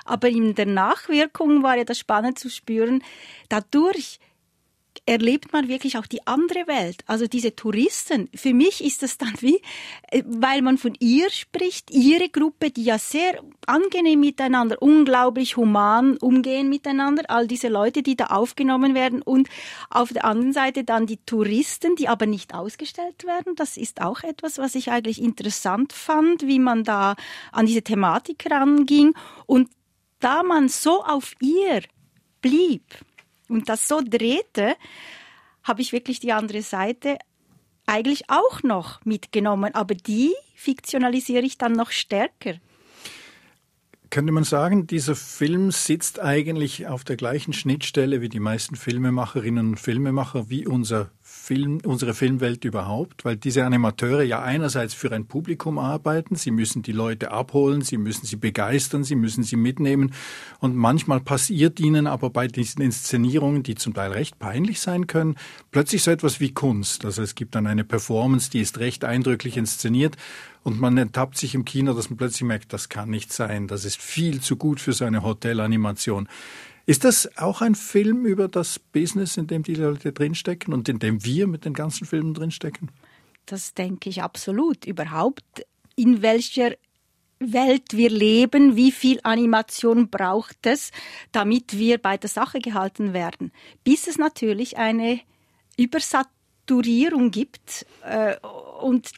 aber 0.03 0.29
in 0.29 0.53
der 0.55 0.65
Nachwirkung 0.65 1.63
war 1.63 1.77
ja 1.77 1.83
das 1.83 1.97
spannend 1.97 2.37
zu 2.37 2.49
spüren, 2.49 3.03
dadurch 3.49 4.19
erlebt 5.05 5.53
man 5.53 5.67
wirklich 5.67 5.97
auch 5.97 6.07
die 6.07 6.25
andere 6.25 6.67
Welt. 6.67 7.03
Also 7.05 7.27
diese 7.27 7.55
Touristen, 7.55 8.27
für 8.33 8.53
mich 8.53 8.83
ist 8.83 9.03
das 9.03 9.17
dann 9.17 9.33
wie, 9.39 9.61
äh, 10.09 10.23
weil 10.25 10.61
man 10.61 10.77
von 10.77 10.95
ihr 10.99 11.29
spricht, 11.29 11.91
ihre 11.91 12.29
Gruppe, 12.29 12.71
die 12.71 12.83
ja 12.83 12.97
sehr 12.97 13.39
angenehm 13.67 14.19
miteinander, 14.19 14.81
unglaublich 14.81 15.57
human 15.57 16.17
umgehen 16.17 16.69
miteinander, 16.69 17.23
all 17.29 17.47
diese 17.47 17.67
Leute, 17.67 18.01
die 18.01 18.15
da 18.15 18.25
aufgenommen 18.27 18.95
werden 18.95 19.21
und 19.21 19.47
auf 19.89 20.11
der 20.11 20.25
anderen 20.25 20.53
Seite 20.53 20.83
dann 20.83 21.05
die 21.05 21.19
Touristen, 21.25 21.95
die 21.95 22.07
aber 22.07 22.25
nicht 22.25 22.53
ausgestellt 22.53 23.25
werden. 23.25 23.55
Das 23.55 23.77
ist 23.77 24.01
auch 24.01 24.23
etwas, 24.23 24.57
was 24.57 24.73
ich 24.73 24.89
eigentlich 24.89 25.21
interessant 25.21 25.93
fand, 25.93 26.47
wie 26.47 26.59
man 26.59 26.83
da 26.83 27.15
an 27.51 27.67
diese 27.67 27.83
Thematik 27.83 28.47
ranging 28.49 29.13
und 29.45 29.69
da 30.19 30.41
man 30.41 30.69
so 30.69 31.03
auf 31.03 31.33
ihr 31.39 31.81
blieb, 32.41 32.83
und 33.49 33.69
das 33.69 33.87
so 33.87 34.01
drehte, 34.03 34.75
habe 35.63 35.81
ich 35.81 35.91
wirklich 35.91 36.19
die 36.19 36.31
andere 36.31 36.61
Seite 36.61 37.17
eigentlich 37.85 38.29
auch 38.29 38.63
noch 38.63 39.03
mitgenommen. 39.05 39.73
Aber 39.75 39.95
die 39.95 40.33
fiktionalisiere 40.55 41.43
ich 41.43 41.57
dann 41.57 41.73
noch 41.73 41.91
stärker. 41.91 42.55
Könnte 44.09 44.31
man 44.31 44.43
sagen, 44.43 44.87
dieser 44.87 45.15
Film 45.15 45.71
sitzt 45.71 46.19
eigentlich 46.19 46.87
auf 46.87 47.03
der 47.03 47.17
gleichen 47.17 47.53
Schnittstelle 47.53 48.21
wie 48.21 48.29
die 48.29 48.39
meisten 48.39 48.75
Filmemacherinnen 48.75 49.69
und 49.69 49.79
Filmemacher, 49.79 50.49
wie 50.49 50.65
unser 50.65 51.11
Film, 51.27 51.79
unsere 51.83 52.13
Filmwelt 52.13 52.65
überhaupt, 52.65 53.25
weil 53.25 53.35
diese 53.35 53.65
Animateure 53.65 54.21
ja 54.21 54.43
einerseits 54.43 54.93
für 54.93 55.11
ein 55.11 55.25
Publikum 55.25 55.79
arbeiten, 55.79 56.35
sie 56.35 56.51
müssen 56.51 56.83
die 56.83 56.91
Leute 56.91 57.31
abholen, 57.31 57.81
sie 57.81 57.97
müssen 57.97 58.27
sie 58.27 58.35
begeistern, 58.35 59.03
sie 59.03 59.15
müssen 59.15 59.43
sie 59.43 59.55
mitnehmen 59.55 60.13
und 60.59 60.75
manchmal 60.75 61.19
passiert 61.21 61.79
ihnen 61.79 62.05
aber 62.05 62.29
bei 62.29 62.47
diesen 62.47 62.83
Inszenierungen, 62.83 63.63
die 63.63 63.73
zum 63.73 63.95
Teil 63.95 64.11
recht 64.11 64.37
peinlich 64.37 64.79
sein 64.81 65.07
können, 65.07 65.35
plötzlich 65.71 66.03
so 66.03 66.11
etwas 66.11 66.39
wie 66.39 66.53
Kunst. 66.53 67.05
Also 67.05 67.23
es 67.23 67.33
gibt 67.33 67.55
dann 67.55 67.65
eine 67.65 67.83
Performance, 67.83 68.51
die 68.51 68.59
ist 68.59 68.77
recht 68.77 69.03
eindrücklich 69.03 69.57
inszeniert 69.57 70.17
und 70.61 70.79
man 70.79 70.95
enttappt 70.95 71.39
sich 71.39 71.55
im 71.55 71.65
Kino, 71.65 71.95
dass 71.95 72.11
man 72.11 72.17
plötzlich 72.17 72.43
merkt, 72.43 72.71
das 72.71 72.87
kann 72.87 73.09
nicht 73.09 73.33
sein, 73.33 73.67
das 73.67 73.83
ist 73.83 73.99
viel 73.99 74.41
zu 74.41 74.57
gut 74.57 74.79
für 74.79 74.93
so 74.93 75.05
eine 75.05 75.23
Hotelanimation. 75.23 76.29
Ist 76.87 77.03
das 77.03 77.37
auch 77.37 77.61
ein 77.61 77.73
Film 77.73 78.25
über 78.25 78.47
das 78.47 78.77
Business, 78.77 79.37
in 79.37 79.47
dem 79.47 79.63
die 79.63 79.73
Leute 79.73 80.13
drinstecken 80.13 80.73
und 80.73 80.87
in 80.87 80.99
dem 80.99 81.25
wir 81.25 81.47
mit 81.47 81.65
den 81.65 81.73
ganzen 81.73 82.05
Filmen 82.05 82.33
drinstecken? 82.33 82.91
Das 83.47 83.73
denke 83.73 84.09
ich 84.09 84.21
absolut. 84.21 84.85
Überhaupt, 84.85 85.65
in 85.95 86.21
welcher 86.21 86.75
Welt 87.39 87.93
wir 87.93 88.09
leben, 88.09 88.75
wie 88.75 88.91
viel 88.91 89.19
Animation 89.23 90.09
braucht 90.09 90.65
es, 90.65 90.91
damit 91.31 91.77
wir 91.77 91.97
bei 91.97 92.17
der 92.17 92.29
Sache 92.29 92.59
gehalten 92.59 93.13
werden. 93.13 93.51
Bis 93.83 94.07
es 94.07 94.17
natürlich 94.17 94.77
eine 94.77 95.19
Übersaturierung 95.77 97.31
gibt. 97.31 97.85
Äh, 98.03 98.37
und 98.81 99.11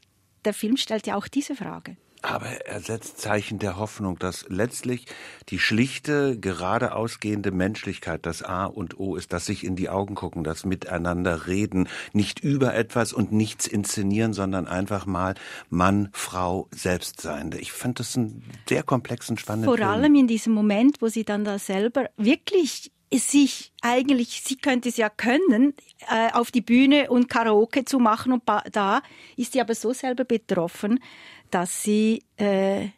der 0.46 0.54
Film 0.54 0.78
stellt 0.78 1.06
ja 1.06 1.16
auch 1.16 1.28
diese 1.28 1.56
Frage. 1.56 1.98
Aber 2.28 2.48
er 2.48 2.82
setzt 2.82 3.20
Zeichen 3.20 3.58
der 3.58 3.78
Hoffnung, 3.78 4.20
dass 4.20 4.46
letztlich 4.50 5.06
die 5.48 5.60
schlichte, 5.60 6.38
gerade 6.38 6.94
ausgehende 6.94 7.52
Menschlichkeit 7.52 8.26
das 8.26 8.44
A 8.44 8.66
und 8.66 9.00
O 9.00 9.16
ist, 9.16 9.32
dass 9.32 9.46
sich 9.46 9.64
in 9.64 9.78
die 9.78 9.88
Augen 9.88 10.16
gucken, 10.16 10.44
das 10.44 10.66
Miteinander 10.66 11.48
reden, 11.48 11.88
nicht 12.12 12.42
über 12.42 12.76
etwas 12.76 13.14
und 13.14 13.32
nichts 13.32 13.66
inszenieren, 13.66 14.34
sondern 14.34 14.68
einfach 14.68 15.06
mal 15.06 15.36
Mann, 15.70 16.10
Frau, 16.12 16.68
Selbstseiende. 16.72 17.60
Ich 17.60 17.72
fand 17.72 18.00
das 18.02 18.18
einen 18.18 18.44
sehr 18.68 18.84
komplexen, 18.84 19.38
spannenden 19.38 19.74
Vor 19.74 19.88
allem 19.88 20.16
in 20.16 20.28
diesem 20.28 20.54
Moment, 20.54 21.02
wo 21.02 21.08
sie 21.08 21.24
dann 21.24 21.46
da 21.46 21.58
selber 21.58 22.10
wirklich 22.18 22.92
sich 23.14 23.72
eigentlich, 23.82 24.42
sie 24.44 24.58
könnte 24.58 24.90
es 24.90 24.98
ja 24.98 25.10
können, 25.10 25.74
äh, 26.10 26.32
auf 26.34 26.52
die 26.52 26.62
Bühne 26.62 27.10
und 27.10 27.30
Karaoke 27.30 27.86
zu 27.86 28.00
machen 28.00 28.34
und 28.34 28.44
da 28.72 29.02
ist 29.38 29.54
sie 29.54 29.62
aber 29.62 29.76
so 29.76 29.94
selber 29.94 30.26
betroffen, 30.26 31.00
dass 31.50 31.84
sie 31.84 32.24
äh, 32.36 32.90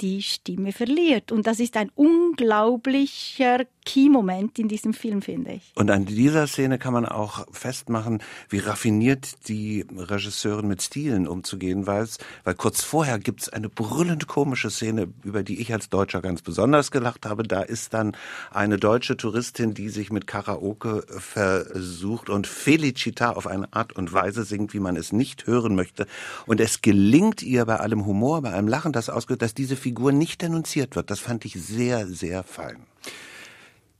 die 0.00 0.22
Stimme 0.22 0.72
verliert. 0.72 1.32
Und 1.32 1.46
das 1.46 1.60
ist 1.60 1.76
ein 1.76 1.90
unglaublicher 1.94 3.64
Key-Moment 3.88 4.58
in 4.58 4.68
diesem 4.68 4.92
Film, 4.92 5.22
finde 5.22 5.52
ich. 5.52 5.72
Und 5.74 5.90
an 5.90 6.04
dieser 6.04 6.46
Szene 6.46 6.78
kann 6.78 6.92
man 6.92 7.06
auch 7.06 7.46
festmachen, 7.52 8.22
wie 8.50 8.58
raffiniert 8.58 9.48
die 9.48 9.86
Regisseurin 9.96 10.68
mit 10.68 10.82
Stilen 10.82 11.26
umzugehen 11.26 11.86
weiß, 11.86 12.18
weil 12.44 12.54
kurz 12.54 12.82
vorher 12.82 13.18
gibt's 13.18 13.48
eine 13.48 13.70
brüllend 13.70 14.26
komische 14.26 14.68
Szene, 14.68 15.08
über 15.24 15.42
die 15.42 15.58
ich 15.62 15.72
als 15.72 15.88
Deutscher 15.88 16.20
ganz 16.20 16.42
besonders 16.42 16.90
gelacht 16.90 17.24
habe. 17.24 17.44
Da 17.44 17.62
ist 17.62 17.94
dann 17.94 18.14
eine 18.50 18.76
deutsche 18.76 19.16
Touristin, 19.16 19.72
die 19.72 19.88
sich 19.88 20.12
mit 20.12 20.26
Karaoke 20.26 21.06
versucht 21.08 22.28
und 22.28 22.46
Felicita 22.46 23.30
auf 23.30 23.46
eine 23.46 23.72
Art 23.72 23.94
und 23.94 24.12
Weise 24.12 24.44
singt, 24.44 24.74
wie 24.74 24.80
man 24.80 24.96
es 24.96 25.12
nicht 25.12 25.46
hören 25.46 25.74
möchte. 25.74 26.06
Und 26.44 26.60
es 26.60 26.82
gelingt 26.82 27.42
ihr 27.42 27.64
bei 27.64 27.76
allem 27.76 28.04
Humor, 28.04 28.42
bei 28.42 28.52
allem 28.52 28.68
Lachen, 28.68 28.92
das 28.92 29.08
ausgeht, 29.08 29.40
dass 29.40 29.54
diese 29.54 29.76
Figur 29.76 30.12
nicht 30.12 30.42
denunziert 30.42 30.94
wird. 30.94 31.10
Das 31.10 31.20
fand 31.20 31.46
ich 31.46 31.54
sehr, 31.54 32.06
sehr 32.06 32.42
fein. 32.42 32.76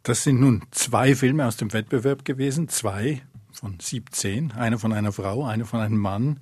Das 0.09 0.23
sind 0.23 0.41
nun 0.41 0.63
zwei 0.71 1.15
Filme 1.15 1.45
aus 1.45 1.59
dem 1.59 1.71
Wettbewerb 1.75 2.25
gewesen, 2.25 2.71
zwei 2.71 3.21
von 3.53 3.77
17, 3.79 4.53
eine 4.53 4.79
von 4.79 4.95
einer 4.95 5.13
Frau, 5.13 5.45
eine 5.45 5.67
von 5.67 5.81
einem 5.81 5.99
Mann. 5.99 6.41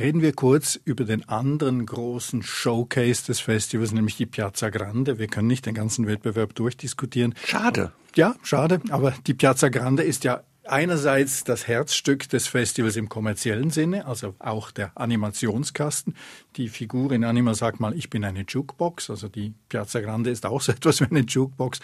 Reden 0.00 0.20
wir 0.20 0.32
kurz 0.32 0.74
über 0.84 1.04
den 1.04 1.28
anderen 1.28 1.86
großen 1.86 2.42
Showcase 2.42 3.24
des 3.26 3.38
Festivals, 3.38 3.92
nämlich 3.92 4.16
die 4.16 4.26
Piazza 4.26 4.70
Grande. 4.70 5.20
Wir 5.20 5.28
können 5.28 5.46
nicht 5.46 5.66
den 5.66 5.74
ganzen 5.74 6.08
Wettbewerb 6.08 6.56
durchdiskutieren. 6.56 7.36
Schade. 7.44 7.92
Ja, 8.16 8.34
schade. 8.42 8.80
Aber 8.90 9.14
die 9.28 9.34
Piazza 9.34 9.68
Grande 9.68 10.02
ist 10.02 10.24
ja 10.24 10.42
einerseits 10.68 11.44
das 11.44 11.66
Herzstück 11.66 12.28
des 12.28 12.46
Festivals 12.46 12.96
im 12.96 13.08
kommerziellen 13.08 13.70
Sinne, 13.70 14.06
also 14.06 14.34
auch 14.38 14.70
der 14.70 14.92
Animationskasten. 14.94 16.14
Die 16.56 16.68
Figur 16.68 17.12
in 17.12 17.24
Anima 17.24 17.54
sagt 17.54 17.80
mal, 17.80 17.96
ich 17.96 18.10
bin 18.10 18.24
eine 18.24 18.44
Jukebox, 18.46 19.10
also 19.10 19.28
die 19.28 19.54
Piazza 19.68 20.00
Grande 20.00 20.30
ist 20.30 20.46
auch 20.46 20.60
so 20.60 20.72
etwas 20.78 21.00
wie 21.00 21.06
eine 21.06 21.20
Jukebox. 21.20 21.80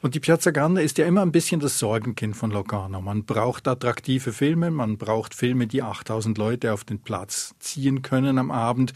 Und 0.00 0.14
die 0.14 0.20
Piazza 0.20 0.50
Grande 0.50 0.82
ist 0.82 0.98
ja 0.98 1.06
immer 1.06 1.22
ein 1.22 1.32
bisschen 1.32 1.60
das 1.60 1.78
Sorgenkind 1.78 2.36
von 2.36 2.50
Locarno. 2.50 3.00
Man 3.00 3.24
braucht 3.24 3.66
attraktive 3.66 4.32
Filme, 4.32 4.70
man 4.70 4.96
braucht 4.96 5.34
Filme, 5.34 5.66
die 5.66 5.82
8000 5.82 6.38
Leute 6.38 6.72
auf 6.72 6.84
den 6.84 7.00
Platz 7.00 7.54
ziehen 7.58 8.02
können 8.02 8.38
am 8.38 8.50
Abend. 8.50 8.92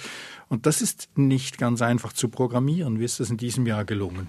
Und 0.49 0.67
das 0.67 0.83
ist 0.83 1.09
nicht 1.17 1.59
ganz 1.59 1.83
einfach 1.83 2.13
zu 2.13 2.29
programmieren. 2.29 3.01
Wie 3.01 3.05
ist 3.05 3.21
das 3.21 3.31
in 3.31 3.37
diesem 3.37 3.67
Jahr 3.67 3.85
gelungen? 3.85 4.29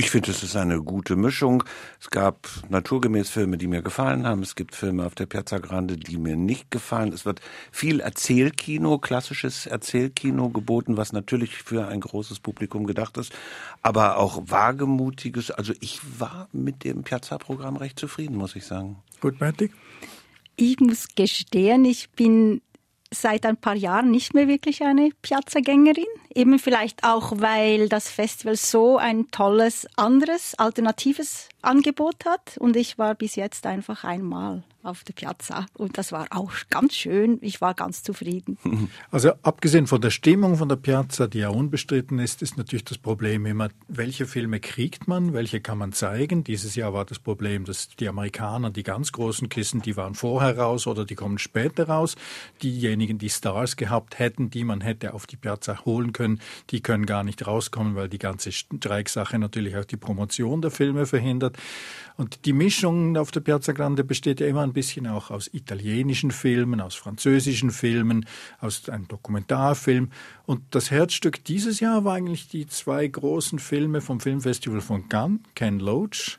Ich 0.00 0.08
finde, 0.08 0.30
es 0.30 0.42
ist 0.42 0.56
eine 0.56 0.80
gute 0.80 1.14
Mischung. 1.14 1.62
Es 2.00 2.08
gab 2.08 2.48
naturgemäß 2.70 3.28
Filme, 3.28 3.58
die 3.58 3.66
mir 3.66 3.82
gefallen 3.82 4.26
haben. 4.26 4.40
Es 4.40 4.54
gibt 4.54 4.74
Filme 4.74 5.04
auf 5.04 5.14
der 5.14 5.26
Piazza 5.26 5.58
Grande, 5.58 5.98
die 5.98 6.16
mir 6.16 6.36
nicht 6.36 6.70
gefallen. 6.70 7.12
Es 7.12 7.26
wird 7.26 7.42
viel 7.70 8.00
Erzählkino, 8.00 8.96
klassisches 8.96 9.66
Erzählkino 9.66 10.48
geboten, 10.48 10.96
was 10.96 11.12
natürlich 11.12 11.56
für 11.56 11.86
ein 11.86 12.00
großes 12.00 12.40
Publikum 12.40 12.86
gedacht 12.86 13.18
ist, 13.18 13.34
aber 13.82 14.16
auch 14.16 14.40
wagemutiges. 14.46 15.50
Also 15.50 15.74
ich 15.80 16.00
war 16.18 16.48
mit 16.50 16.82
dem 16.84 17.02
Piazza-Programm 17.02 17.76
recht 17.76 17.98
zufrieden, 17.98 18.36
muss 18.36 18.56
ich 18.56 18.64
sagen. 18.64 18.96
Gut, 19.20 19.38
Matty? 19.38 19.70
Ich 20.56 20.80
muss 20.80 21.08
gestehen, 21.14 21.84
ich 21.84 22.08
bin 22.12 22.62
seit 23.12 23.44
ein 23.44 23.56
paar 23.56 23.74
Jahren 23.74 24.10
nicht 24.10 24.34
mehr 24.34 24.48
wirklich 24.48 24.82
eine 24.82 25.10
Piazza-Gängerin. 25.22 26.06
Eben 26.34 26.58
vielleicht 26.58 27.04
auch, 27.04 27.32
weil 27.36 27.88
das 27.88 28.08
Festival 28.08 28.56
so 28.56 28.98
ein 28.98 29.30
tolles, 29.30 29.86
anderes, 29.96 30.54
alternatives 30.56 31.48
Angebot 31.62 32.24
hat. 32.24 32.56
Und 32.58 32.76
ich 32.76 32.98
war 32.98 33.14
bis 33.14 33.34
jetzt 33.36 33.66
einfach 33.66 34.04
einmal 34.04 34.62
auf 34.82 35.04
der 35.04 35.12
Piazza. 35.12 35.66
Und 35.74 35.98
das 35.98 36.12
war 36.12 36.26
auch 36.30 36.52
ganz 36.70 36.94
schön. 36.94 37.38
Ich 37.42 37.60
war 37.60 37.74
ganz 37.74 38.02
zufrieden. 38.02 38.58
Also 39.10 39.32
abgesehen 39.42 39.86
von 39.86 40.00
der 40.00 40.10
Stimmung 40.10 40.56
von 40.56 40.68
der 40.68 40.76
Piazza, 40.76 41.26
die 41.26 41.38
ja 41.38 41.48
unbestritten 41.48 42.18
ist, 42.18 42.42
ist 42.42 42.56
natürlich 42.56 42.84
das 42.84 42.98
Problem 42.98 43.44
immer, 43.44 43.68
welche 43.88 44.24
Filme 44.24 44.60
kriegt 44.60 45.08
man, 45.08 45.32
welche 45.32 45.60
kann 45.60 45.78
man 45.78 45.92
zeigen. 45.92 46.44
Dieses 46.44 46.76
Jahr 46.76 46.94
war 46.94 47.04
das 47.04 47.18
Problem, 47.18 47.64
dass 47.64 47.88
die 47.88 48.08
Amerikaner, 48.08 48.70
die 48.70 48.82
ganz 48.82 49.12
großen 49.12 49.48
Kissen, 49.48 49.82
die 49.82 49.96
waren 49.96 50.14
vorher 50.14 50.56
raus 50.56 50.86
oder 50.86 51.04
die 51.04 51.16
kommen 51.16 51.38
später 51.38 51.88
raus. 51.88 52.14
Diejenigen, 52.62 53.18
die 53.18 53.30
Stars 53.30 53.76
gehabt 53.76 54.18
hätten, 54.18 54.50
die 54.50 54.64
man 54.64 54.80
hätte 54.80 55.12
auf 55.12 55.26
die 55.26 55.36
Piazza 55.36 55.84
holen 55.84 56.12
können, 56.12 56.40
die 56.70 56.80
können 56.80 57.06
gar 57.06 57.24
nicht 57.24 57.46
rauskommen, 57.46 57.96
weil 57.96 58.08
die 58.08 58.18
ganze 58.18 58.52
Streiksache 58.52 59.38
natürlich 59.38 59.76
auch 59.76 59.84
die 59.84 59.96
Promotion 59.96 60.62
der 60.62 60.70
Filme 60.70 61.06
verhindert. 61.06 61.56
Und 62.16 62.44
die 62.44 62.52
Mischung 62.52 63.16
auf 63.16 63.30
der 63.30 63.40
Piazza 63.40 63.72
Grande 63.72 64.04
besteht 64.04 64.40
ja 64.40 64.46
immer 64.46 64.69
ein 64.70 64.74
bisschen 64.74 65.06
auch 65.06 65.30
aus 65.30 65.52
italienischen 65.52 66.30
Filmen, 66.30 66.80
aus 66.80 66.94
französischen 66.94 67.70
Filmen, 67.70 68.26
aus 68.60 68.88
einem 68.88 69.08
Dokumentarfilm. 69.08 70.10
Und 70.46 70.62
das 70.70 70.90
Herzstück 70.90 71.44
dieses 71.44 71.80
Jahr 71.80 72.04
war 72.04 72.14
eigentlich 72.14 72.48
die 72.48 72.66
zwei 72.66 73.06
großen 73.06 73.58
Filme 73.58 74.00
vom 74.00 74.20
Filmfestival 74.20 74.80
von 74.80 75.08
Cannes, 75.08 75.40
Ken 75.54 75.78
Loach. 75.78 76.38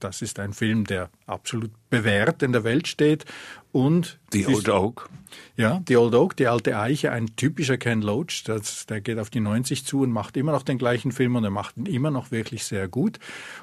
Das 0.00 0.22
ist 0.22 0.38
ein 0.38 0.52
Film, 0.52 0.84
der 0.84 1.10
absolut 1.28 1.70
bewährt 1.90 2.42
in 2.42 2.52
der 2.52 2.64
Welt 2.64 2.88
steht. 2.88 3.24
Und 3.72 4.18
The 4.32 4.46
Old 4.46 4.68
Oak. 4.68 5.10
Ja, 5.56 5.82
The 5.86 5.96
Old 5.96 6.14
Oak, 6.14 6.36
die 6.36 6.46
alte 6.46 6.78
Eiche, 6.78 7.12
ein 7.12 7.36
typischer 7.36 7.76
Ken 7.76 8.00
Loach. 8.00 8.44
Das, 8.44 8.86
der 8.86 9.00
geht 9.00 9.18
auf 9.18 9.28
die 9.28 9.40
90 9.40 9.84
zu 9.84 10.00
und 10.00 10.10
macht 10.10 10.36
immer 10.36 10.52
noch 10.52 10.62
den 10.62 10.78
gleichen 10.78 11.12
Film 11.12 11.36
und 11.36 11.44
er 11.44 11.50
macht 11.50 11.76
ihn 11.76 11.86
immer 11.86 12.10
noch 12.10 12.30
wirklich 12.30 12.64
sehr 12.64 12.88
gut. 12.88 13.18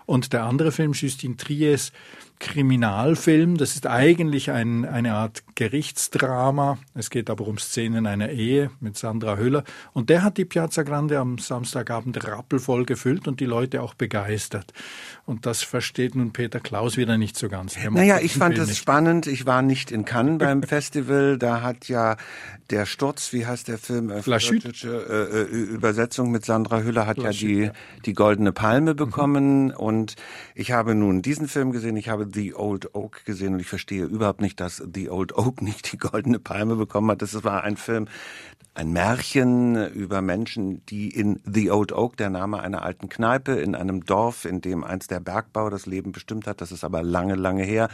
Und 0.05 0.33
der 0.33 0.43
andere 0.43 0.71
Film, 0.71 0.93
Justin 0.93 1.37
Tries 1.37 1.91
Kriminalfilm, 2.39 3.57
das 3.57 3.75
ist 3.75 3.87
eigentlich 3.87 4.51
ein, 4.51 4.83
eine 4.85 5.13
Art 5.13 5.43
Gerichtsdrama. 5.55 6.77
Es 6.93 7.09
geht 7.09 7.29
aber 7.29 7.47
um 7.47 7.57
Szenen 7.57 8.05
einer 8.07 8.29
Ehe 8.29 8.71
mit 8.81 8.97
Sandra 8.97 9.37
Hüller. 9.37 9.63
Und 9.93 10.09
der 10.09 10.21
hat 10.21 10.37
die 10.37 10.45
Piazza 10.45 10.83
Grande 10.83 11.17
am 11.17 11.37
Samstagabend 11.37 12.27
rappelvoll 12.27 12.85
gefüllt 12.85 13.27
und 13.27 13.39
die 13.39 13.45
Leute 13.45 13.81
auch 13.81 13.93
begeistert. 13.93 14.73
Und 15.25 15.45
das 15.45 15.63
versteht 15.63 16.15
nun 16.15 16.33
Peter 16.33 16.59
Klaus 16.59 16.97
wieder 16.97 17.17
nicht 17.17 17.37
so 17.37 17.47
ganz. 17.47 17.54
Naja, 17.91 18.19
ich 18.19 18.33
fand 18.33 18.57
das 18.57 18.77
spannend. 18.77 19.27
Ich 19.27 19.45
war 19.45 19.61
nicht 19.61 19.91
in 19.91 20.05
Cannes 20.05 20.37
beim 20.39 20.63
Festival. 20.63 21.37
Da 21.37 21.61
hat 21.61 21.87
ja 21.87 22.17
der 22.69 22.85
Sturz, 22.85 23.31
wie 23.33 23.45
heißt 23.45 23.67
der 23.67 23.77
Film? 23.77 24.09
Äh, 24.09 25.41
äh, 25.41 25.43
Übersetzung 25.43 26.31
mit 26.31 26.45
Sandra 26.45 26.81
Hüller 26.81 27.05
hat 27.05 27.17
Flaschüt, 27.17 27.65
ja 27.67 27.71
die, 27.71 28.01
die 28.05 28.13
Goldene 28.13 28.51
Palme 28.51 28.93
mhm. 28.93 28.97
bekommen. 28.97 29.65
Mhm. 29.65 29.71
Und 29.71 30.15
ich 30.55 30.71
habe 30.71 30.95
nun 30.95 31.21
diesen 31.21 31.47
Film 31.47 31.71
gesehen. 31.71 31.97
Ich 31.97 32.09
habe 32.09 32.27
The 32.31 32.55
Old 32.55 32.95
Oak 32.95 33.25
gesehen 33.25 33.53
und 33.53 33.59
ich 33.59 33.67
verstehe 33.67 34.05
überhaupt 34.05 34.41
nicht, 34.41 34.59
dass 34.59 34.83
The 34.93 35.09
Old 35.09 35.37
Oak 35.37 35.61
nicht 35.61 35.91
die 35.91 35.97
Goldene 35.97 36.39
Palme 36.39 36.75
bekommen 36.75 37.11
hat. 37.11 37.21
Das 37.21 37.43
war 37.43 37.63
ein 37.63 37.77
Film, 37.77 38.07
ein 38.75 38.91
Märchen 38.91 39.89
über 39.93 40.21
Menschen, 40.21 40.85
die 40.87 41.09
in 41.09 41.39
The 41.45 41.71
Old 41.71 41.93
Oak, 41.93 42.17
der 42.17 42.29
Name 42.29 42.59
einer 42.59 42.83
alten 42.83 43.07
Kneipe, 43.07 43.53
in 43.53 43.73
einem 43.73 44.05
Dorf, 44.05 44.43
in 44.43 44.59
dem 44.59 44.83
einst 44.83 45.11
der 45.11 45.21
Bergbau 45.21 45.69
das 45.69 45.85
Leben 45.85 46.11
bestimmt 46.11 46.45
hat. 46.45 46.59
Das 46.59 46.73
ist 46.73 46.83
aber 46.83 47.01
lange, 47.01 47.35
lange 47.45 47.63
her. 47.63 47.89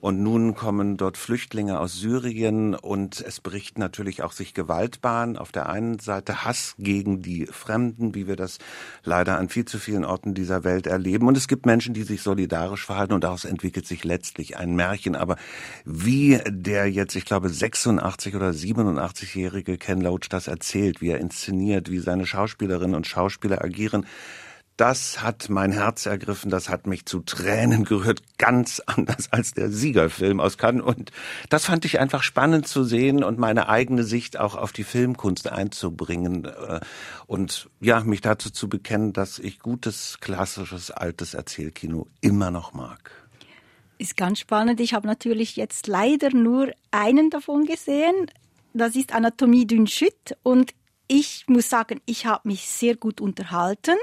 Und 0.00 0.22
nun 0.22 0.54
kommen 0.54 0.96
dort 0.96 1.18
Flüchtlinge 1.18 1.78
aus 1.78 1.92
Syrien 1.92 2.74
und 2.74 3.20
es 3.20 3.40
bricht 3.40 3.78
natürlich 3.78 4.22
auch 4.22 4.32
sich 4.32 4.54
Gewaltbahn. 4.54 5.36
Auf 5.36 5.52
der 5.52 5.68
einen 5.68 5.98
Seite 5.98 6.42
Hass 6.46 6.74
gegen 6.78 7.20
die 7.20 7.44
Fremden, 7.44 8.14
wie 8.14 8.26
wir 8.26 8.36
das 8.36 8.58
leider 9.04 9.36
an 9.38 9.50
viel 9.50 9.66
zu 9.66 9.78
vielen 9.78 10.06
Orten 10.06 10.32
dieser 10.32 10.64
Welt 10.64 10.86
erleben. 10.86 11.28
Und 11.28 11.36
es 11.36 11.48
gibt 11.48 11.66
Menschen, 11.66 11.92
die 11.92 12.04
sich 12.04 12.22
solidarisch 12.22 12.86
verhalten 12.86 13.12
und 13.12 13.24
daraus 13.24 13.44
entwickelt 13.44 13.86
sich 13.86 14.02
letztlich 14.02 14.56
ein 14.56 14.74
Märchen. 14.74 15.16
Aber 15.16 15.36
wie 15.84 16.40
der 16.48 16.90
jetzt, 16.90 17.14
ich 17.14 17.26
glaube, 17.26 17.50
86 17.50 18.34
oder 18.34 18.50
87-jährige 18.50 19.76
Ken 19.76 20.00
Loach 20.00 20.30
das 20.30 20.46
erzählt, 20.46 21.02
wie 21.02 21.10
er 21.10 21.18
inszeniert, 21.18 21.90
wie 21.90 21.98
seine 21.98 22.24
Schauspielerinnen 22.24 22.96
und 22.96 23.06
Schauspieler 23.06 23.62
agieren. 23.62 24.06
Das 24.80 25.20
hat 25.20 25.50
mein 25.50 25.72
Herz 25.72 26.06
ergriffen, 26.06 26.50
das 26.50 26.70
hat 26.70 26.86
mich 26.86 27.04
zu 27.04 27.20
Tränen 27.20 27.84
gerührt, 27.84 28.22
ganz 28.38 28.80
anders 28.86 29.30
als 29.30 29.52
der 29.52 29.70
Siegerfilm 29.70 30.40
aus 30.40 30.56
Cannes. 30.56 30.82
Und 30.82 31.12
das 31.50 31.66
fand 31.66 31.84
ich 31.84 32.00
einfach 32.00 32.22
spannend 32.22 32.66
zu 32.66 32.82
sehen 32.84 33.22
und 33.22 33.38
meine 33.38 33.68
eigene 33.68 34.04
Sicht 34.04 34.40
auch 34.40 34.54
auf 34.54 34.72
die 34.72 34.84
Filmkunst 34.84 35.52
einzubringen 35.52 36.46
äh, 36.46 36.80
und 37.26 37.68
ja, 37.78 38.00
mich 38.00 38.22
dazu 38.22 38.48
zu 38.48 38.70
bekennen, 38.70 39.12
dass 39.12 39.38
ich 39.38 39.58
gutes, 39.58 40.16
klassisches, 40.22 40.90
altes 40.90 41.34
Erzählkino 41.34 42.06
immer 42.22 42.50
noch 42.50 42.72
mag. 42.72 43.10
Ist 43.98 44.16
ganz 44.16 44.38
spannend. 44.38 44.80
Ich 44.80 44.94
habe 44.94 45.06
natürlich 45.06 45.56
jetzt 45.56 45.88
leider 45.88 46.34
nur 46.34 46.72
einen 46.90 47.28
davon 47.28 47.66
gesehen 47.66 48.30
das 48.72 48.94
ist 48.94 49.12
Anatomie 49.12 49.66
d'une 49.66 49.86
Chute 49.86 50.36
und 50.42 50.72
ich 51.10 51.44
muss 51.48 51.68
sagen, 51.68 52.00
ich 52.06 52.24
habe 52.24 52.46
mich 52.46 52.68
sehr 52.68 52.96
gut 52.96 53.20
unterhalten. 53.20 53.96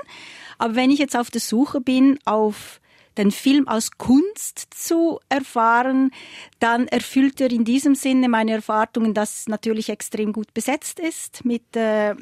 Aber 0.58 0.76
wenn 0.76 0.92
ich 0.92 1.00
jetzt 1.00 1.16
auf 1.16 1.32
der 1.32 1.40
Suche 1.40 1.80
bin, 1.80 2.20
auf 2.26 2.82
den 3.18 3.32
Film 3.32 3.68
als 3.68 3.92
Kunst 3.98 4.68
zu 4.72 5.20
erfahren, 5.30 6.12
dann 6.60 6.88
erfüllt 6.88 7.40
er 7.40 7.50
in 7.50 7.64
diesem 7.64 7.96
Sinne 7.96 8.28
meine 8.28 8.52
Erwartungen, 8.52 9.14
dass 9.14 9.40
es 9.40 9.48
natürlich 9.48 9.88
extrem 9.90 10.34
gut 10.34 10.54
besetzt 10.54 11.00
ist 11.00 11.46
mit 11.46 11.76
äh, 11.78 12.14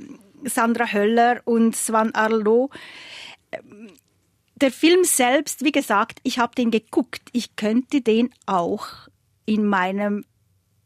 Sandra 0.44 0.94
Höller 0.94 1.42
und 1.46 1.76
Swan 1.76 2.12
Arlo. 2.14 2.70
Der 4.56 4.72
Film 4.72 5.04
selbst, 5.04 5.66
wie 5.66 5.72
gesagt, 5.72 6.20
ich 6.22 6.38
habe 6.38 6.54
den 6.54 6.70
geguckt. 6.70 7.24
Ich 7.34 7.56
könnte 7.56 8.02
den 8.02 8.30
auch 8.46 8.88
in 9.46 9.66
meinem 9.66 10.26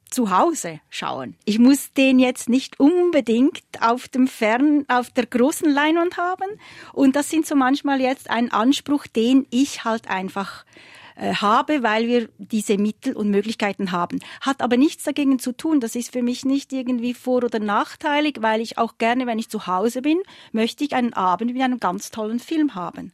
zu 0.10 0.36
Hause 0.36 0.80
schauen. 0.90 1.36
Ich 1.46 1.60
muss 1.60 1.94
den 1.94 2.20
jetzt 2.20 2.50
nicht 2.50 2.80
unbedingt 2.80 3.64
auf 3.82 4.08
dem 4.08 4.28
Fern, 4.28 4.86
auf 4.88 5.10
der 5.10 5.26
großen 5.26 5.70
Leinwand 5.70 6.18
haben. 6.18 6.46
Und 6.94 7.16
das 7.16 7.30
sind 7.30 7.46
so 7.46 7.56
manchmal 7.56 8.02
jetzt 8.02 8.30
ein 8.30 8.52
Anspruch, 8.52 9.08
den 9.08 9.48
ich 9.50 9.84
halt 9.84 10.10
einfach 10.10 10.66
äh, 11.16 11.34
habe, 11.34 11.84
weil 11.84 12.08
wir 12.08 12.30
diese 12.38 12.78
Mittel 12.78 13.14
und 13.16 13.30
Möglichkeiten 13.30 13.92
haben. 13.92 14.20
Hat 14.42 14.62
aber 14.62 14.78
nichts 14.78 15.04
dagegen 15.04 15.38
zu 15.38 15.52
tun. 15.52 15.82
Das 15.82 15.96
ist 15.96 16.14
für 16.14 16.24
mich 16.24 16.46
nicht 16.46 16.72
irgendwie 16.72 17.14
vor- 17.14 17.44
oder 17.44 17.60
nachteilig, 17.60 18.38
weil 18.40 18.62
ich 18.62 18.78
auch 18.78 18.98
gerne, 18.98 19.28
wenn 19.28 19.38
ich 19.38 19.50
zu 19.50 19.68
Hause 19.68 20.02
bin, 20.02 20.20
möchte 20.54 20.84
ich 20.84 20.94
einen 20.94 21.14
Abend 21.14 21.54
mit 21.54 21.62
einem 21.62 21.80
ganz 21.80 22.12
tollen 22.12 22.40
Film 22.40 22.74
haben. 22.74 23.12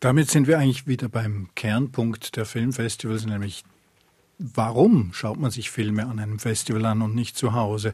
Damit 0.00 0.30
sind 0.30 0.46
wir 0.46 0.58
eigentlich 0.58 0.86
wieder 0.86 1.08
beim 1.08 1.48
Kernpunkt 1.54 2.36
der 2.36 2.44
Filmfestivals, 2.44 3.26
nämlich 3.26 3.64
warum 4.40 5.12
schaut 5.12 5.38
man 5.38 5.50
sich 5.50 5.70
Filme 5.70 6.06
an 6.06 6.18
einem 6.18 6.38
Festival 6.38 6.86
an 6.86 7.02
und 7.02 7.14
nicht 7.14 7.36
zu 7.36 7.52
Hause? 7.52 7.92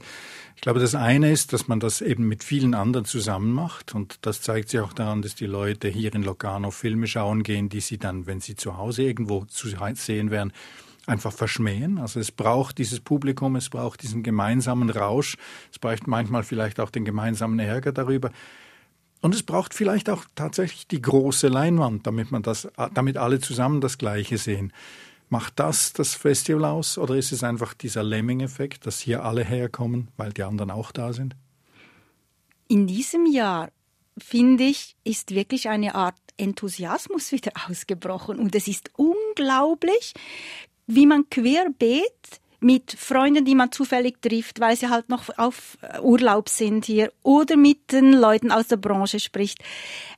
Ich 0.54 0.62
glaube, 0.62 0.80
das 0.80 0.94
eine 0.94 1.30
ist, 1.32 1.52
dass 1.52 1.68
man 1.68 1.80
das 1.80 2.00
eben 2.00 2.28
mit 2.28 2.44
vielen 2.44 2.74
anderen 2.74 3.04
zusammen 3.04 3.52
macht 3.52 3.94
und 3.94 4.18
das 4.22 4.40
zeigt 4.40 4.70
sich 4.70 4.80
auch 4.80 4.92
daran, 4.92 5.20
dass 5.20 5.35
die 5.35 5.46
Leute 5.46 5.88
hier 5.88 6.14
in 6.14 6.22
Locarno 6.22 6.70
Filme 6.70 7.06
schauen 7.09 7.42
gehen, 7.42 7.68
die 7.68 7.80
sie 7.80 7.98
dann, 7.98 8.26
wenn 8.26 8.40
sie 8.40 8.56
zu 8.56 8.76
Hause 8.76 9.02
irgendwo 9.02 9.44
zu 9.44 9.68
sehen 9.94 10.30
wären, 10.30 10.52
einfach 11.06 11.32
verschmähen. 11.32 11.98
Also 11.98 12.20
es 12.20 12.32
braucht 12.32 12.78
dieses 12.78 13.00
Publikum, 13.00 13.56
es 13.56 13.68
braucht 13.68 14.02
diesen 14.02 14.22
gemeinsamen 14.22 14.88
Rausch, 14.88 15.37
es 15.70 15.78
braucht 15.78 16.06
manchmal 16.06 16.42
vielleicht 16.42 16.80
auch 16.80 16.90
den 16.90 17.04
gemeinsamen 17.04 17.59
Ärger 17.59 17.92
darüber. 17.92 18.30
Und 19.20 19.35
es 19.35 19.42
braucht 19.42 19.74
vielleicht 19.74 20.09
auch 20.09 20.24
tatsächlich 20.35 20.87
die 20.87 21.02
große 21.02 21.48
Leinwand, 21.48 22.06
damit 22.06 22.30
man 22.30 22.42
das, 22.42 22.68
damit 22.94 23.16
alle 23.16 23.40
zusammen 23.40 23.80
das 23.80 23.98
Gleiche 23.98 24.38
sehen. 24.38 24.72
Macht 25.28 25.58
das 25.58 25.92
das 25.92 26.14
Festival 26.14 26.64
aus 26.64 26.98
oder 26.98 27.16
ist 27.16 27.32
es 27.32 27.42
einfach 27.42 27.74
dieser 27.74 28.04
Lemming-Effekt, 28.04 28.86
dass 28.86 29.00
hier 29.00 29.24
alle 29.24 29.44
herkommen, 29.44 30.08
weil 30.16 30.32
die 30.32 30.44
anderen 30.44 30.70
auch 30.70 30.92
da 30.92 31.12
sind? 31.12 31.34
In 32.68 32.86
diesem 32.86 33.26
Jahr, 33.26 33.70
finde 34.18 34.64
ich, 34.64 34.96
ist 35.02 35.34
wirklich 35.34 35.68
eine 35.68 35.94
Art 35.94 36.16
Enthusiasmus 36.36 37.32
wieder 37.32 37.52
ausgebrochen 37.68 38.38
und 38.38 38.54
es 38.54 38.68
ist 38.68 38.90
unglaublich, 38.96 40.14
wie 40.86 41.06
man 41.06 41.28
querbeet 41.28 42.40
mit 42.60 42.92
Freunden, 42.92 43.44
die 43.44 43.54
man 43.54 43.70
zufällig 43.70 44.20
trifft, 44.22 44.60
weil 44.60 44.76
sie 44.76 44.88
halt 44.88 45.08
noch 45.08 45.24
auf 45.38 45.76
Urlaub 46.00 46.48
sind 46.48 46.86
hier 46.86 47.12
oder 47.22 47.56
mit 47.56 47.92
den 47.92 48.12
Leuten 48.12 48.50
aus 48.50 48.68
der 48.68 48.76
Branche 48.76 49.20
spricht. 49.20 49.58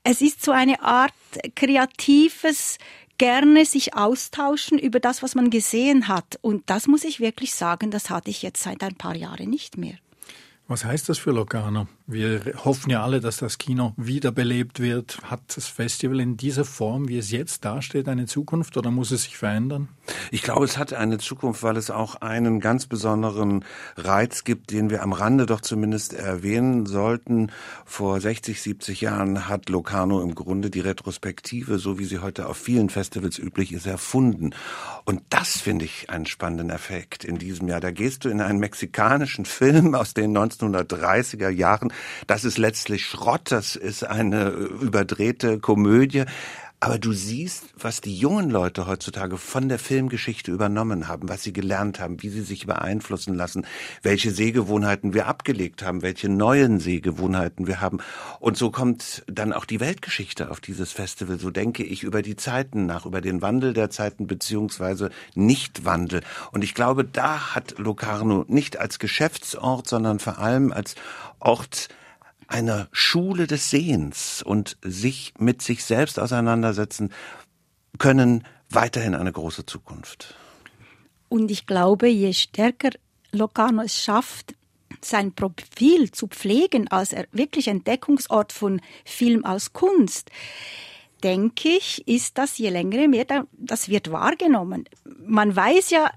Es 0.05 0.21
ist 0.21 0.45
so 0.45 0.53
eine 0.53 0.83
Art 0.83 1.13
kreatives 1.57 2.79
gerne 3.19 3.65
sich 3.67 3.95
austauschen 3.95 4.79
über 4.79 5.01
das, 5.01 5.23
was 5.23 5.35
man 5.35 5.51
gesehen 5.51 6.09
hat. 6.09 6.39
Und 6.41 6.71
das 6.71 6.87
muss 6.87 7.05
ich 7.05 7.21
wirklich 7.21 7.55
sagen, 7.55 7.91
das 7.91 8.11
hatte 8.11 8.31
ich 8.31 8.43
jetzt 8.43 8.63
seit 8.63 8.83
ein 8.83 8.95
paar 8.95 9.17
Jahren 9.17 9.51
nicht 9.51 9.77
mehr. 9.77 9.97
Was 10.69 10.85
heißt 10.85 11.09
das 11.09 11.19
für 11.19 11.33
Locarno? 11.33 11.89
Wir 12.11 12.41
hoffen 12.65 12.89
ja 12.89 13.03
alle, 13.03 13.21
dass 13.21 13.37
das 13.37 13.59
Kino 13.59 13.93
wiederbelebt 13.99 14.81
wird. 14.81 15.19
Hat 15.25 15.43
das 15.55 15.67
Festival 15.67 16.21
in 16.21 16.39
dieser 16.39 16.65
Form, 16.65 17.07
wie 17.07 17.19
es 17.19 17.31
jetzt 17.31 17.67
dasteht, 17.67 18.09
eine 18.09 18.25
Zukunft 18.25 18.79
oder 18.79 18.91
muss 18.91 19.11
es 19.11 19.25
sich 19.25 19.37
verändern? 19.37 19.89
Ich 20.31 20.41
glaube, 20.41 20.65
es 20.65 20.79
hat 20.79 20.95
eine 20.95 21.19
Zukunft, 21.19 21.63
weil 21.63 21.77
es 21.77 21.91
auch 21.91 22.15
einen 22.23 22.61
ganz 22.61 22.87
besonderen 22.87 23.63
Reiz 23.99 24.45
gibt, 24.45 24.71
den 24.71 24.89
wir 24.89 25.03
am 25.03 25.13
Rande 25.13 25.45
doch 25.45 25.61
zumindest 25.61 26.15
erwähnen 26.15 26.87
sollten. 26.87 27.53
Vor 27.85 28.19
60, 28.19 28.63
70 28.63 29.03
Jahren 29.03 29.47
hat 29.47 29.69
Locarno 29.69 30.23
im 30.23 30.35
Grunde 30.35 30.71
die 30.71 30.81
Retrospektive, 30.81 31.79
so 31.79 31.99
wie 31.99 32.07
sie 32.07 32.21
heute 32.21 32.49
auf 32.49 32.57
vielen 32.57 32.89
Festivals 32.89 33.39
üblich 33.39 33.71
ist, 33.73 33.87
erfunden. 33.87 34.55
Und 35.05 35.21
das 35.29 35.59
finde 35.59 35.85
ich 35.85 36.09
einen 36.09 36.25
spannenden 36.25 36.71
Effekt 36.71 37.23
in 37.23 37.37
diesem 37.37 37.69
Jahr. 37.69 37.81
Da 37.81 37.91
gehst 37.91 38.25
du 38.25 38.31
in 38.31 38.41
einen 38.41 38.61
mexikanischen 38.61 39.45
Film 39.59 39.95
aus 39.95 40.15
den 40.15 40.35
1930er 40.35 41.51
Jahren. 41.51 41.93
Das 42.27 42.45
ist 42.45 42.59
letztlich 42.59 43.07
Schrott, 43.07 43.51
das 43.51 43.77
ist 43.77 44.05
eine 44.05 44.49
überdrehte 44.49 45.59
Komödie. 45.59 46.25
Aber 46.81 47.01
du 47.01 47.13
siehst, 47.13 47.65
was 47.77 48.01
die 48.01 48.17
jungen 48.17 48.51
Leute 48.51 48.87
heutzutage 48.87 49.37
von 49.37 49.69
der 49.69 49.81
Filmgeschichte 49.81 50.53
übernommen 50.53 51.09
haben, 51.09 51.29
was 51.29 51.43
sie 51.43 51.53
gelernt 51.53 51.99
haben, 51.99 52.23
wie 52.23 52.29
sie 52.29 52.43
sich 52.43 52.67
beeinflussen 52.67 53.35
lassen, 53.35 53.67
welche 54.03 54.31
Sehgewohnheiten 54.31 55.13
wir 55.13 55.27
abgelegt 55.27 55.83
haben, 55.83 56.03
welche 56.03 56.29
neuen 56.29 56.79
Sehgewohnheiten 56.79 57.67
wir 57.67 57.81
haben. 57.81 57.99
Und 58.39 58.57
so 58.57 58.71
kommt 58.71 59.25
dann 59.27 59.53
auch 59.53 59.65
die 59.65 59.81
Weltgeschichte 59.81 60.53
auf 60.53 60.61
dieses 60.61 60.93
Festival. 60.93 61.41
So 61.41 61.51
denke 61.51 61.83
ich 61.83 62.05
über 62.05 62.23
die 62.23 62.37
Zeiten 62.37 62.87
nach, 62.87 63.07
über 63.07 63.21
den 63.21 63.43
Wandel 63.43 63.73
der 63.73 63.91
Zeiten 63.91 64.29
beziehungsweise 64.29 65.11
Nichtwandel. 65.35 66.21
Und 66.53 66.63
ich 66.63 66.75
glaube, 66.75 67.05
da 67.05 67.57
hat 67.57 67.77
Locarno 67.79 68.45
nicht 68.47 68.79
als 68.79 69.01
Geschäftsort, 69.01 69.89
sondern 69.89 70.21
vor 70.21 70.39
allem 70.39 70.71
als 70.71 70.95
Ort 71.41 71.89
einer 72.49 72.89
Schule 72.93 73.47
des 73.47 73.71
Sehens 73.71 74.43
und 74.43 74.77
sich 74.83 75.35
mit 75.39 75.63
sich 75.63 75.85
selbst 75.85 76.19
auseinandersetzen 76.19 77.13
können, 77.99 78.45
weiterhin 78.71 79.15
eine 79.15 79.33
große 79.33 79.67
Zukunft. 79.67 80.35
Und 81.29 81.51
ich 81.51 81.67
glaube, 81.67 82.09
je 82.09 82.33
stärker 82.33 82.91
Locarno 83.33 83.83
es 83.83 84.03
schafft, 84.03 84.55
sein 85.03 85.35
Profil 85.35 86.11
zu 86.11 86.27
pflegen 86.27 86.89
als 86.89 87.15
wirklich 87.33 87.69
Entdeckungsort 87.69 88.53
von 88.53 88.81
Film 89.05 89.45
aus 89.45 89.73
Kunst, 89.73 90.31
denke 91.23 91.69
ich, 91.69 92.07
ist 92.09 92.39
das 92.39 92.59
je 92.59 92.71
länger 92.71 93.07
mehr, 93.09 93.47
das 93.53 93.89
wird 93.89 94.11
wahrgenommen. 94.11 94.89
Man 95.05 95.55
weiß 95.55 95.91
ja, 95.91 96.11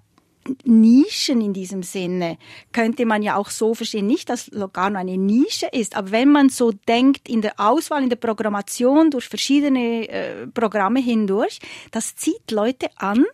Nischen 0.64 1.42
in 1.42 1.54
diesem 1.54 1.84
Sinne 1.84 2.38
könnte 2.72 3.06
man 3.06 3.22
ja 3.22 3.36
auch 3.36 3.50
so 3.50 3.74
verstehen, 3.74 4.08
nicht, 4.08 4.30
dass 4.30 4.48
Locarno 4.52 4.98
eine 4.98 5.18
Nische 5.18 5.68
ist, 5.68 5.96
aber 5.96 6.12
wenn 6.12 6.32
man 6.32 6.50
so 6.50 6.72
denkt 6.72 7.30
in 7.30 7.42
der 7.42 7.60
Auswahl, 7.60 8.04
in 8.04 8.10
der 8.10 8.16
Programmation 8.16 9.12
durch 9.12 9.28
verschiedene 9.28 10.10
äh, 10.10 10.48
Programme 10.48 11.00
hindurch, 11.00 11.60
das 11.92 12.16
zieht 12.16 12.52
Leute 12.52 12.88
an, 12.96 13.26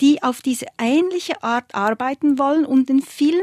die 0.00 0.22
auf 0.22 0.40
diese 0.40 0.66
ähnliche 0.80 1.42
Art 1.42 1.74
arbeiten 1.74 2.38
wollen 2.38 2.64
und 2.64 2.88
den 2.88 3.02
Film 3.02 3.42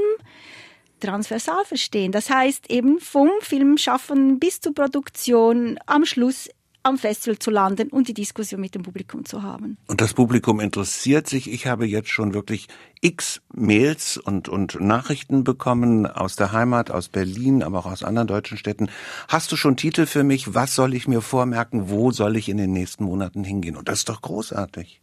transversal 0.99 1.63
verstehen. 1.65 2.11
Das 2.11 2.29
heißt 2.29 2.69
eben 2.69 2.99
vom 2.99 3.29
Filmschaffen 3.41 4.39
bis 4.39 4.59
zur 4.59 4.73
Produktion 4.73 5.79
am 5.85 6.05
Schluss 6.05 6.49
am 6.89 6.97
Festival 6.97 7.39
zu 7.39 7.51
landen 7.51 7.89
und 7.89 8.07
die 8.07 8.13
Diskussion 8.13 8.59
mit 8.59 8.75
dem 8.75 8.83
Publikum 8.83 9.25
zu 9.25 9.43
haben. 9.43 9.77
Und 9.87 10.01
das 10.01 10.13
Publikum 10.13 10.59
interessiert 10.59 11.27
sich. 11.27 11.51
Ich 11.51 11.67
habe 11.67 11.85
jetzt 11.85 12.09
schon 12.09 12.33
wirklich 12.33 12.67
x 13.01 13.41
Mails 13.53 14.17
und, 14.17 14.49
und 14.49 14.79
Nachrichten 14.81 15.43
bekommen 15.43 16.05
aus 16.05 16.35
der 16.35 16.51
Heimat, 16.51 16.91
aus 16.91 17.07
Berlin, 17.07 17.63
aber 17.63 17.79
auch 17.79 17.85
aus 17.85 18.03
anderen 18.03 18.27
deutschen 18.27 18.57
Städten. 18.57 18.89
Hast 19.27 19.51
du 19.51 19.55
schon 19.55 19.77
Titel 19.77 20.05
für 20.05 20.23
mich? 20.23 20.53
Was 20.53 20.75
soll 20.75 20.93
ich 20.93 21.07
mir 21.07 21.21
vormerken? 21.21 21.89
Wo 21.89 22.11
soll 22.11 22.35
ich 22.35 22.49
in 22.49 22.57
den 22.57 22.73
nächsten 22.73 23.05
Monaten 23.05 23.43
hingehen? 23.43 23.77
Und 23.77 23.87
das 23.87 23.99
ist 23.99 24.09
doch 24.09 24.21
großartig. 24.21 25.01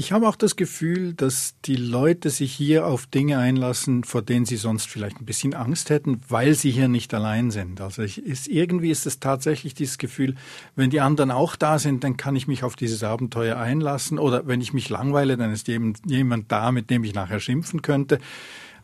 Ich 0.00 0.12
habe 0.12 0.26
auch 0.26 0.36
das 0.36 0.56
Gefühl, 0.56 1.12
dass 1.12 1.56
die 1.66 1.76
Leute 1.76 2.30
sich 2.30 2.54
hier 2.54 2.86
auf 2.86 3.04
Dinge 3.04 3.36
einlassen, 3.36 4.02
vor 4.02 4.22
denen 4.22 4.46
sie 4.46 4.56
sonst 4.56 4.88
vielleicht 4.88 5.20
ein 5.20 5.26
bisschen 5.26 5.52
Angst 5.52 5.90
hätten, 5.90 6.22
weil 6.26 6.54
sie 6.54 6.70
hier 6.70 6.88
nicht 6.88 7.12
allein 7.12 7.50
sind. 7.50 7.82
Also 7.82 8.00
ich, 8.00 8.16
ist, 8.24 8.48
irgendwie 8.48 8.90
ist 8.90 9.04
es 9.04 9.20
tatsächlich 9.20 9.74
dieses 9.74 9.98
Gefühl, 9.98 10.36
wenn 10.74 10.88
die 10.88 11.02
anderen 11.02 11.30
auch 11.30 11.54
da 11.54 11.78
sind, 11.78 12.02
dann 12.02 12.16
kann 12.16 12.34
ich 12.34 12.48
mich 12.48 12.64
auf 12.64 12.76
dieses 12.76 13.04
Abenteuer 13.04 13.58
einlassen. 13.58 14.18
Oder 14.18 14.46
wenn 14.46 14.62
ich 14.62 14.72
mich 14.72 14.88
langweile, 14.88 15.36
dann 15.36 15.52
ist 15.52 15.68
jemand, 15.68 15.98
jemand 16.06 16.50
da, 16.50 16.72
mit 16.72 16.88
dem 16.88 17.04
ich 17.04 17.12
nachher 17.12 17.38
schimpfen 17.38 17.82
könnte. 17.82 18.20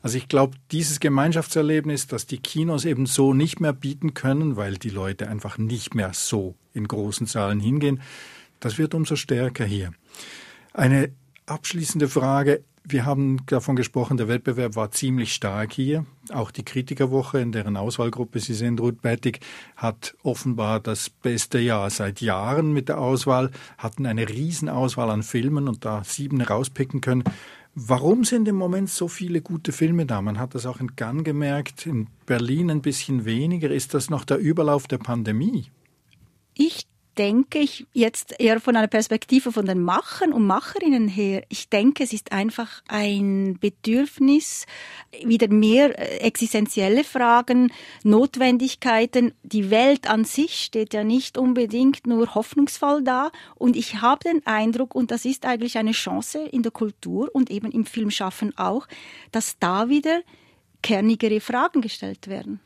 Also 0.02 0.18
ich 0.18 0.28
glaube, 0.28 0.58
dieses 0.70 1.00
Gemeinschaftserlebnis, 1.00 2.08
das 2.08 2.26
die 2.26 2.40
Kinos 2.40 2.84
eben 2.84 3.06
so 3.06 3.32
nicht 3.32 3.58
mehr 3.58 3.72
bieten 3.72 4.12
können, 4.12 4.56
weil 4.56 4.76
die 4.76 4.90
Leute 4.90 5.28
einfach 5.28 5.56
nicht 5.56 5.94
mehr 5.94 6.10
so 6.12 6.56
in 6.74 6.86
großen 6.86 7.26
Zahlen 7.26 7.58
hingehen, 7.58 8.02
das 8.60 8.76
wird 8.76 8.92
umso 8.92 9.16
stärker 9.16 9.64
hier. 9.64 9.92
Eine 10.76 11.10
abschließende 11.46 12.06
Frage. 12.06 12.62
Wir 12.84 13.06
haben 13.06 13.38
davon 13.46 13.76
gesprochen, 13.76 14.18
der 14.18 14.28
Wettbewerb 14.28 14.76
war 14.76 14.90
ziemlich 14.90 15.32
stark 15.32 15.72
hier. 15.72 16.04
Auch 16.30 16.50
die 16.50 16.64
Kritikerwoche, 16.64 17.40
in 17.40 17.50
deren 17.50 17.78
Auswahlgruppe 17.78 18.40
Sie 18.40 18.52
sind, 18.52 18.78
Ruth 18.78 19.00
Bettig, 19.00 19.40
hat 19.74 20.14
offenbar 20.22 20.80
das 20.80 21.08
beste 21.08 21.58
Jahr 21.58 21.88
seit 21.88 22.20
Jahren 22.20 22.74
mit 22.74 22.90
der 22.90 22.98
Auswahl, 22.98 23.52
hatten 23.78 24.04
eine 24.04 24.28
Riesenauswahl 24.28 25.08
an 25.08 25.22
Filmen 25.22 25.66
und 25.66 25.86
da 25.86 26.04
sieben 26.04 26.42
rauspicken 26.42 27.00
können. 27.00 27.24
Warum 27.74 28.24
sind 28.24 28.46
im 28.46 28.56
Moment 28.56 28.90
so 28.90 29.08
viele 29.08 29.40
gute 29.40 29.72
Filme 29.72 30.04
da? 30.04 30.20
Man 30.20 30.38
hat 30.38 30.54
das 30.54 30.66
auch 30.66 30.78
in 30.78 30.94
Cannes 30.94 31.24
gemerkt, 31.24 31.86
in 31.86 32.08
Berlin 32.26 32.70
ein 32.70 32.82
bisschen 32.82 33.24
weniger. 33.24 33.70
Ist 33.70 33.94
das 33.94 34.10
noch 34.10 34.26
der 34.26 34.36
Überlauf 34.36 34.88
der 34.88 34.98
Pandemie? 34.98 35.70
Ich 36.52 36.85
denke 37.18 37.58
ich 37.58 37.86
jetzt 37.92 38.34
eher 38.38 38.60
von 38.60 38.76
einer 38.76 38.88
Perspektive 38.88 39.52
von 39.52 39.66
den 39.66 39.80
Machern 39.80 40.32
und 40.32 40.46
Macherinnen 40.46 41.08
her. 41.08 41.44
Ich 41.48 41.68
denke, 41.68 42.04
es 42.04 42.12
ist 42.12 42.32
einfach 42.32 42.82
ein 42.88 43.58
Bedürfnis, 43.60 44.66
wieder 45.24 45.48
mehr 45.48 45.98
äh, 45.98 46.18
existenzielle 46.18 47.04
Fragen, 47.04 47.72
Notwendigkeiten. 48.02 49.32
Die 49.42 49.70
Welt 49.70 50.08
an 50.08 50.24
sich 50.24 50.64
steht 50.64 50.94
ja 50.94 51.04
nicht 51.04 51.38
unbedingt 51.38 52.06
nur 52.06 52.34
hoffnungsvoll 52.34 53.02
da. 53.02 53.30
Und 53.54 53.76
ich 53.76 54.00
habe 54.00 54.24
den 54.24 54.46
Eindruck, 54.46 54.94
und 54.94 55.10
das 55.10 55.24
ist 55.24 55.46
eigentlich 55.46 55.78
eine 55.78 55.92
Chance 55.92 56.40
in 56.40 56.62
der 56.62 56.72
Kultur 56.72 57.30
und 57.32 57.50
eben 57.50 57.70
im 57.70 57.86
Filmschaffen 57.86 58.56
auch, 58.58 58.86
dass 59.32 59.58
da 59.58 59.88
wieder 59.88 60.22
kernigere 60.82 61.40
Fragen 61.40 61.80
gestellt 61.80 62.28
werden. 62.28 62.60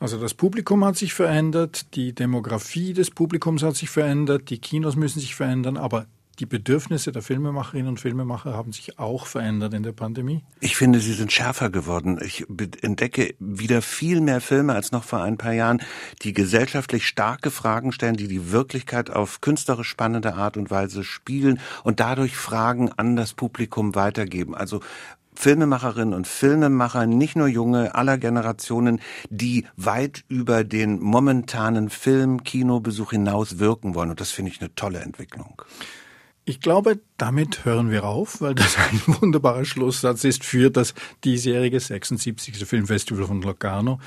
Also 0.00 0.18
das 0.18 0.32
Publikum 0.32 0.82
hat 0.84 0.96
sich 0.96 1.12
verändert, 1.12 1.94
die 1.94 2.14
Demografie 2.14 2.94
des 2.94 3.10
Publikums 3.10 3.62
hat 3.62 3.76
sich 3.76 3.90
verändert, 3.90 4.48
die 4.48 4.58
Kinos 4.58 4.96
müssen 4.96 5.20
sich 5.20 5.34
verändern, 5.34 5.76
aber 5.76 6.06
die 6.38 6.46
Bedürfnisse 6.46 7.12
der 7.12 7.20
Filmemacherinnen 7.20 7.88
und 7.88 8.00
Filmemacher 8.00 8.54
haben 8.54 8.72
sich 8.72 8.98
auch 8.98 9.26
verändert 9.26 9.74
in 9.74 9.82
der 9.82 9.92
Pandemie? 9.92 10.42
Ich 10.60 10.74
finde, 10.74 11.00
sie 11.00 11.12
sind 11.12 11.30
schärfer 11.30 11.68
geworden. 11.68 12.18
Ich 12.24 12.46
entdecke 12.80 13.34
wieder 13.38 13.82
viel 13.82 14.22
mehr 14.22 14.40
Filme 14.40 14.72
als 14.72 14.90
noch 14.90 15.04
vor 15.04 15.22
ein 15.22 15.36
paar 15.36 15.52
Jahren, 15.52 15.82
die 16.22 16.32
gesellschaftlich 16.32 17.06
starke 17.06 17.50
Fragen 17.50 17.92
stellen, 17.92 18.16
die 18.16 18.26
die 18.26 18.52
Wirklichkeit 18.52 19.10
auf 19.10 19.42
künstlerisch 19.42 19.88
spannende 19.88 20.32
Art 20.32 20.56
und 20.56 20.70
Weise 20.70 21.04
spielen 21.04 21.60
und 21.84 22.00
dadurch 22.00 22.34
Fragen 22.34 22.90
an 22.90 23.16
das 23.16 23.34
Publikum 23.34 23.94
weitergeben. 23.94 24.54
Also 24.54 24.80
Filmemacherinnen 25.40 26.12
und 26.12 26.26
Filmemacher, 26.26 27.06
nicht 27.06 27.34
nur 27.34 27.48
junge, 27.48 27.94
aller 27.94 28.18
Generationen, 28.18 29.00
die 29.30 29.64
weit 29.74 30.22
über 30.28 30.64
den 30.64 31.00
momentanen 31.00 31.88
Film-Kinobesuch 31.88 33.12
hinaus 33.12 33.58
wirken 33.58 33.94
wollen. 33.94 34.10
Und 34.10 34.20
das 34.20 34.32
finde 34.32 34.50
ich 34.50 34.60
eine 34.60 34.74
tolle 34.74 34.98
Entwicklung. 34.98 35.62
Ich 36.46 36.60
glaube, 36.60 36.98
damit 37.16 37.64
hören 37.64 37.90
wir 37.90 38.04
auf, 38.04 38.40
weil 38.40 38.54
das 38.54 38.76
ein 38.76 39.00
wunderbarer 39.20 39.64
Schlusssatz 39.64 40.24
ist 40.24 40.42
für 40.42 40.70
das 40.70 40.94
diesjährige 41.22 41.78
76. 41.78 42.66
Filmfestival 42.66 43.26
von 43.26 43.42
Locarno. 43.42 44.00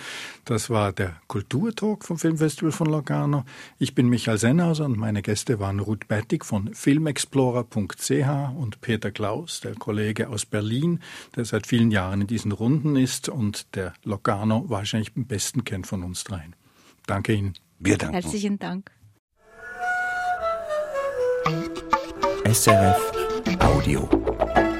Das 0.43 0.69
war 0.69 0.91
der 0.91 1.15
Kulturtalk 1.27 2.03
vom 2.03 2.17
Filmfestival 2.17 2.71
von 2.71 2.87
Locarno. 2.87 3.45
Ich 3.77 3.93
bin 3.93 4.09
Michael 4.09 4.39
Sennhauser 4.39 4.85
und 4.85 4.97
meine 4.97 5.21
Gäste 5.21 5.59
waren 5.59 5.79
Ruth 5.79 6.07
Bettig 6.07 6.43
von 6.43 6.73
filmexplorer.ch 6.73 8.11
und 8.57 8.81
Peter 8.81 9.11
Klaus, 9.11 9.61
der 9.61 9.75
Kollege 9.75 10.29
aus 10.29 10.45
Berlin, 10.45 10.99
der 11.35 11.45
seit 11.45 11.67
vielen 11.67 11.91
Jahren 11.91 12.21
in 12.21 12.27
diesen 12.27 12.51
Runden 12.51 12.95
ist 12.95 13.29
und 13.29 13.75
der 13.75 13.93
Locarno 14.03 14.65
wahrscheinlich 14.67 15.11
am 15.15 15.25
besten 15.27 15.63
kennt 15.63 15.85
von 15.85 16.03
uns 16.03 16.23
dreien. 16.23 16.55
Danke 17.05 17.33
Ihnen. 17.33 17.53
Wir 17.79 17.97
danken. 17.97 18.13
Herzlichen 18.13 18.57
Dank. 18.59 18.91
SRF 22.53 23.01
Audio. 23.61 24.72